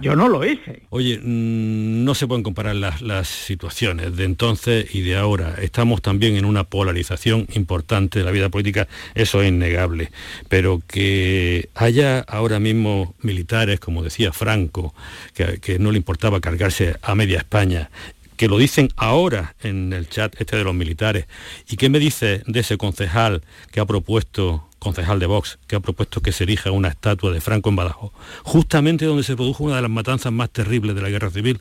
Yo 0.00 0.16
no 0.16 0.28
lo 0.28 0.44
hice. 0.44 0.82
Oye, 0.90 1.18
mm, 1.18 2.04
no 2.04 2.14
se 2.14 2.26
pueden 2.26 2.42
comparar 2.42 2.76
las, 2.76 3.26
situaciones 3.26 4.16
de 4.16 4.24
entonces 4.24 4.94
y 4.94 5.02
de 5.02 5.16
ahora. 5.16 5.56
Estamos 5.60 6.02
también 6.02 6.36
en 6.36 6.44
una 6.44 6.64
polarización 6.64 7.46
importante 7.54 8.18
de 8.18 8.24
la 8.24 8.30
vida 8.30 8.48
política, 8.48 8.88
eso 9.14 9.42
es 9.42 9.48
innegable. 9.48 10.10
Pero 10.48 10.80
que 10.86 11.68
haya 11.74 12.20
ahora 12.20 12.60
mismo 12.60 13.14
militares, 13.22 13.80
como 13.80 14.02
decía 14.02 14.32
Franco, 14.32 14.94
que, 15.34 15.58
que 15.60 15.78
no 15.78 15.90
le 15.92 15.98
importaba 15.98 16.40
cargarse 16.40 16.96
a 17.02 17.14
media 17.14 17.38
España, 17.38 17.90
que 18.36 18.48
lo 18.48 18.58
dicen 18.58 18.88
ahora 18.96 19.56
en 19.62 19.92
el 19.92 20.08
chat 20.08 20.34
este 20.40 20.56
de 20.56 20.64
los 20.64 20.74
militares. 20.74 21.26
¿Y 21.68 21.76
qué 21.76 21.88
me 21.88 21.98
dice 21.98 22.42
de 22.46 22.60
ese 22.60 22.76
concejal 22.76 23.42
que 23.72 23.80
ha 23.80 23.86
propuesto 23.86 24.68
concejal 24.78 25.18
de 25.18 25.26
Vox, 25.26 25.58
que 25.66 25.76
ha 25.76 25.80
propuesto 25.80 26.20
que 26.20 26.32
se 26.32 26.44
erija 26.44 26.70
una 26.70 26.88
estatua 26.88 27.32
de 27.32 27.40
Franco 27.40 27.70
en 27.70 27.76
Badajoz, 27.76 28.12
justamente 28.42 29.04
donde 29.04 29.24
se 29.24 29.34
produjo 29.34 29.64
una 29.64 29.76
de 29.76 29.82
las 29.82 29.90
matanzas 29.90 30.32
más 30.32 30.50
terribles 30.50 30.94
de 30.94 31.02
la 31.02 31.08
guerra 31.08 31.30
civil. 31.30 31.60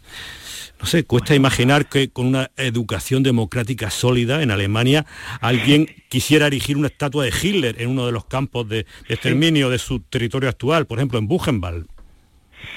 No 0.79 0.85
sé, 0.85 1.05
cuesta 1.05 1.33
imaginar 1.33 1.87
que 1.87 2.09
con 2.09 2.27
una 2.27 2.51
educación 2.57 3.23
democrática 3.23 3.89
sólida 3.89 4.43
en 4.43 4.51
Alemania 4.51 5.05
alguien 5.39 5.87
quisiera 6.09 6.47
erigir 6.47 6.77
una 6.77 6.87
estatua 6.87 7.23
de 7.23 7.33
Hitler 7.41 7.81
en 7.81 7.89
uno 7.89 8.05
de 8.05 8.11
los 8.11 8.25
campos 8.25 8.67
de, 8.67 8.85
exterminio 9.07 9.69
de 9.69 9.79
su 9.79 10.01
territorio 10.01 10.49
actual, 10.49 10.85
por 10.85 10.99
ejemplo 10.99 11.17
en 11.17 11.27
Buchenwald. 11.27 11.87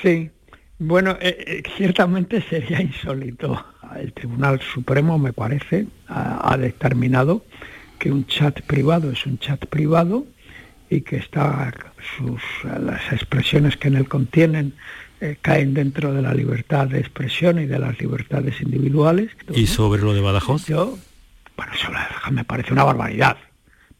Sí, 0.02 0.30
bueno, 0.78 1.18
eh, 1.20 1.36
eh, 1.46 1.62
ciertamente 1.76 2.40
sería 2.48 2.80
insólito. 2.80 3.64
El 3.96 4.12
Tribunal 4.12 4.60
Supremo, 4.60 5.18
me 5.18 5.32
parece, 5.32 5.86
ha 6.08 6.56
determinado 6.58 7.44
que 7.98 8.12
un 8.12 8.26
chat 8.26 8.60
privado 8.62 9.10
es 9.10 9.26
un 9.26 9.38
chat 9.38 9.64
privado 9.66 10.26
y 10.90 11.02
que 11.02 11.16
está 11.16 11.72
sus, 12.16 12.42
las 12.64 13.12
expresiones 13.12 13.76
que 13.76 13.88
en 13.88 13.96
él 13.96 14.08
contienen 14.08 14.74
eh, 15.20 15.36
caen 15.42 15.74
dentro 15.74 16.14
de 16.14 16.22
la 16.22 16.32
libertad 16.32 16.86
de 16.86 17.00
expresión 17.00 17.58
y 17.58 17.66
de 17.66 17.78
las 17.78 17.98
libertades 18.00 18.60
individuales. 18.60 19.32
¿Y 19.52 19.66
sobre 19.66 20.00
lo 20.02 20.14
de 20.14 20.20
Badajoz? 20.20 20.66
Yo, 20.66 20.96
bueno, 21.56 21.72
sobre 21.74 21.98
me 22.30 22.44
parece 22.44 22.72
una 22.72 22.84
barbaridad, 22.84 23.36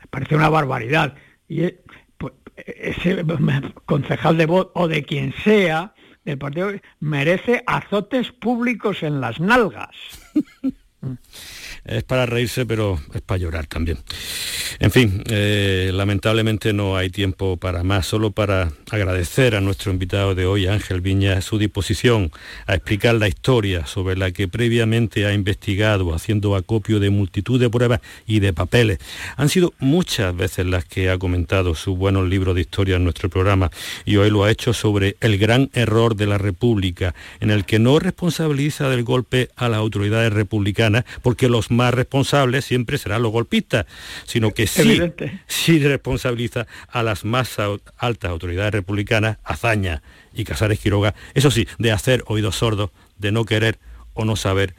me 0.01 0.07
parece 0.09 0.37
una 0.37 0.49
barbaridad. 0.49 1.15
Y 1.49 1.65
eh, 1.65 1.81
pues, 2.17 2.35
ese 2.57 3.25
concejal 3.85 4.37
de 4.37 4.47
voz 4.47 4.69
o 4.75 4.87
de 4.89 5.03
quien 5.03 5.35
sea 5.45 5.93
del 6.31 6.39
partido 6.39 6.73
merece 7.01 7.63
azotes 7.67 8.33
públicos 8.33 9.03
en 9.03 9.21
las 9.21 9.41
nalgas. 9.41 9.97
es 11.89 12.05
para 12.05 12.27
reírse, 12.27 12.67
pero 12.67 13.01
es 13.15 13.21
para 13.21 13.39
llorar 13.39 13.67
también. 13.67 13.99
En 14.79 14.91
fin, 14.91 15.25
eh, 15.29 15.91
lamentablemente 15.93 16.73
no 16.73 16.97
hay 16.97 17.11
tiempo 17.11 17.57
para 17.57 17.83
más, 17.83 18.07
solo 18.07 18.31
para 18.31 18.71
agradecer 18.91 19.57
a 19.57 19.61
nuestro 19.61 19.91
invitado 19.91 20.35
de 20.35 20.47
hoy, 20.47 20.67
Ángel 20.67 21.01
Viña, 21.01 21.41
su 21.41 21.59
disposición 21.59 22.31
a 22.67 22.75
explicar 22.75 23.15
la 23.17 23.29
historia 23.29 23.87
sobre 23.87 24.17
la 24.17 24.31
que 24.31 24.47
previamente 24.47 25.27
ha 25.27 25.33
investigado, 25.33 26.15
haciendo 26.15 26.55
acopio 26.55 27.01
de 27.01 27.11
multitud 27.11 27.59
de 27.59 27.71
pruebas 27.71 28.01
y 28.27 28.41
de 28.41 28.53
papeles. 28.53 28.99
Han 29.37 29.49
sido 29.49 29.73
muchas 29.79 30.37
veces 30.37 30.67
las 30.67 30.85
que 30.85 31.11
ha 31.11 31.19
comentado 31.19 31.75
su 31.75 31.97
buenos 31.97 32.29
libros 32.29 32.55
de 32.55 32.61
historia 32.61 32.97
en 32.97 33.05
nuestro 33.05 33.29
programa 33.29 33.71
y 34.05 34.17
hoy 34.17 34.31
lo 34.31 34.45
ha 34.45 34.51
hecho 34.51 34.73
sobre 34.73 35.17
el 35.21 35.39
gran 35.39 35.71
error 35.73 36.15
de 36.15 36.27
la 36.27 36.39
República, 36.39 37.15
en 37.41 37.51
el 37.51 37.65
que 37.65 37.79
no 37.79 37.99
responsabiliza 37.99 38.89
del 38.89 39.03
golpe 39.03 39.51
a 39.57 39.69
las 39.69 39.79
autoridades 39.79 40.33
republicanas, 40.33 41.05
porque 41.23 41.49
los 41.49 41.71
más 41.79 41.95
responsables 41.95 42.65
siempre 42.65 42.99
serán 42.99 43.23
los 43.23 43.33
golpistas, 43.33 43.87
sino 44.25 44.53
que 44.53 44.67
sí, 44.67 45.01
sí 45.47 45.79
responsabiliza 45.79 46.67
a 46.89 47.03
las 47.03 47.25
más 47.25 47.57
altas 47.97 48.31
autoridades 48.31 48.73
republicanas, 48.73 49.39
Azaña 49.45 50.03
y 50.35 50.45
Casares 50.45 50.81
Quiroga, 50.81 51.15
eso 51.35 51.51
sí, 51.51 51.67
de 51.79 51.93
hacer 51.93 52.25
oídos 52.27 52.57
sordos, 52.57 52.91
de 53.17 53.33
no 53.33 53.45
querer 53.45 53.79
o 54.13 54.25
no 54.25 54.35
saber 54.37 54.75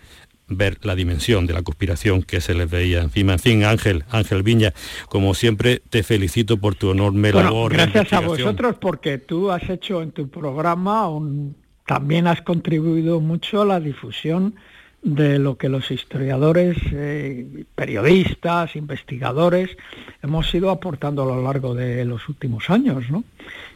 ver 0.49 0.79
la 0.81 0.95
dimensión 0.95 1.47
de 1.47 1.53
la 1.53 1.61
conspiración 1.61 2.23
que 2.23 2.41
se 2.41 2.53
les 2.53 2.69
veía 2.69 3.01
encima. 3.01 3.33
En 3.33 3.39
fin, 3.39 3.63
Ángel, 3.63 4.03
Ángel 4.09 4.43
Viña, 4.43 4.73
como 5.07 5.33
siempre, 5.33 5.81
te 5.89 6.03
felicito 6.03 6.57
por 6.57 6.75
tu 6.75 6.91
enorme 6.91 7.31
labor. 7.31 7.71
Gracias 7.73 8.11
a 8.13 8.19
vosotros 8.19 8.75
porque 8.81 9.19
tú 9.19 9.51
has 9.51 9.69
hecho 9.69 10.01
en 10.01 10.11
tu 10.11 10.27
programa, 10.27 11.07
un, 11.07 11.55
también 11.85 12.27
has 12.27 12.41
contribuido 12.41 13.19
mucho 13.19 13.61
a 13.61 13.65
la 13.65 13.79
difusión 13.79 14.55
de 15.01 15.39
lo 15.39 15.57
que 15.57 15.69
los 15.69 15.91
historiadores, 15.91 16.77
eh, 16.91 17.65
periodistas, 17.75 18.75
investigadores 18.75 19.77
hemos 20.21 20.53
ido 20.53 20.69
aportando 20.69 21.23
a 21.23 21.25
lo 21.25 21.41
largo 21.41 21.73
de 21.73 22.03
los 22.05 22.27
últimos 22.27 22.69
años. 22.69 23.09
¿no? 23.09 23.23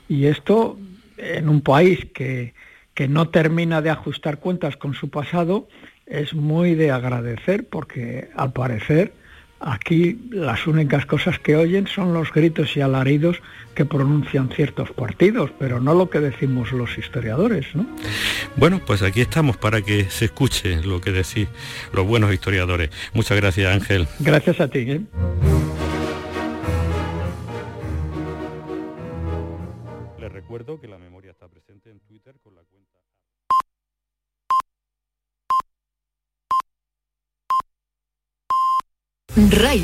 Y 0.09 0.25
esto 0.25 0.77
en 1.17 1.49
un 1.49 1.61
país 1.61 2.05
que, 2.13 2.53
que 2.93 3.07
no 3.07 3.29
termina 3.29 3.81
de 3.81 3.89
ajustar 3.89 4.39
cuentas 4.39 4.77
con 4.77 4.93
su 4.93 5.09
pasado 5.09 5.67
es 6.05 6.33
muy 6.33 6.75
de 6.75 6.91
agradecer 6.91 7.67
porque 7.67 8.29
al 8.35 8.51
parecer 8.51 9.13
Aquí 9.65 10.19
las 10.29 10.67
únicas 10.67 11.05
cosas 11.05 11.39
que 11.39 11.55
oyen 11.55 11.87
son 11.87 12.13
los 12.13 12.33
gritos 12.33 12.75
y 12.75 12.81
alaridos 12.81 13.41
que 13.73 13.85
pronuncian 13.85 14.49
ciertos 14.49 14.91
partidos, 14.91 15.51
pero 15.57 15.79
no 15.79 15.93
lo 15.93 16.09
que 16.09 16.19
decimos 16.19 16.73
los 16.73 16.97
historiadores, 16.97 17.73
¿no? 17.73 17.87
Bueno, 18.57 18.81
pues 18.85 19.01
aquí 19.01 19.21
estamos 19.21 19.55
para 19.55 19.81
que 19.81 20.09
se 20.09 20.25
escuche 20.25 20.83
lo 20.83 20.99
que 20.99 21.13
decís 21.13 21.47
los 21.93 22.05
buenos 22.05 22.33
historiadores. 22.33 22.89
Muchas 23.13 23.37
gracias, 23.37 23.73
Ángel. 23.73 24.05
Gracias 24.19 24.59
a 24.59 24.67
ti. 24.67 24.79
¿eh? 24.79 25.01
Les 30.19 30.31
recuerdo 30.31 30.81
que 30.81 30.89
la 30.89 30.97
memoria 30.97 31.31
está 31.31 31.47
presente 31.47 31.89
en 31.89 32.01
Twitter 32.01 32.35
con 32.43 32.53
la 32.53 32.63
cuenta 32.63 32.93
Ray 39.35 39.83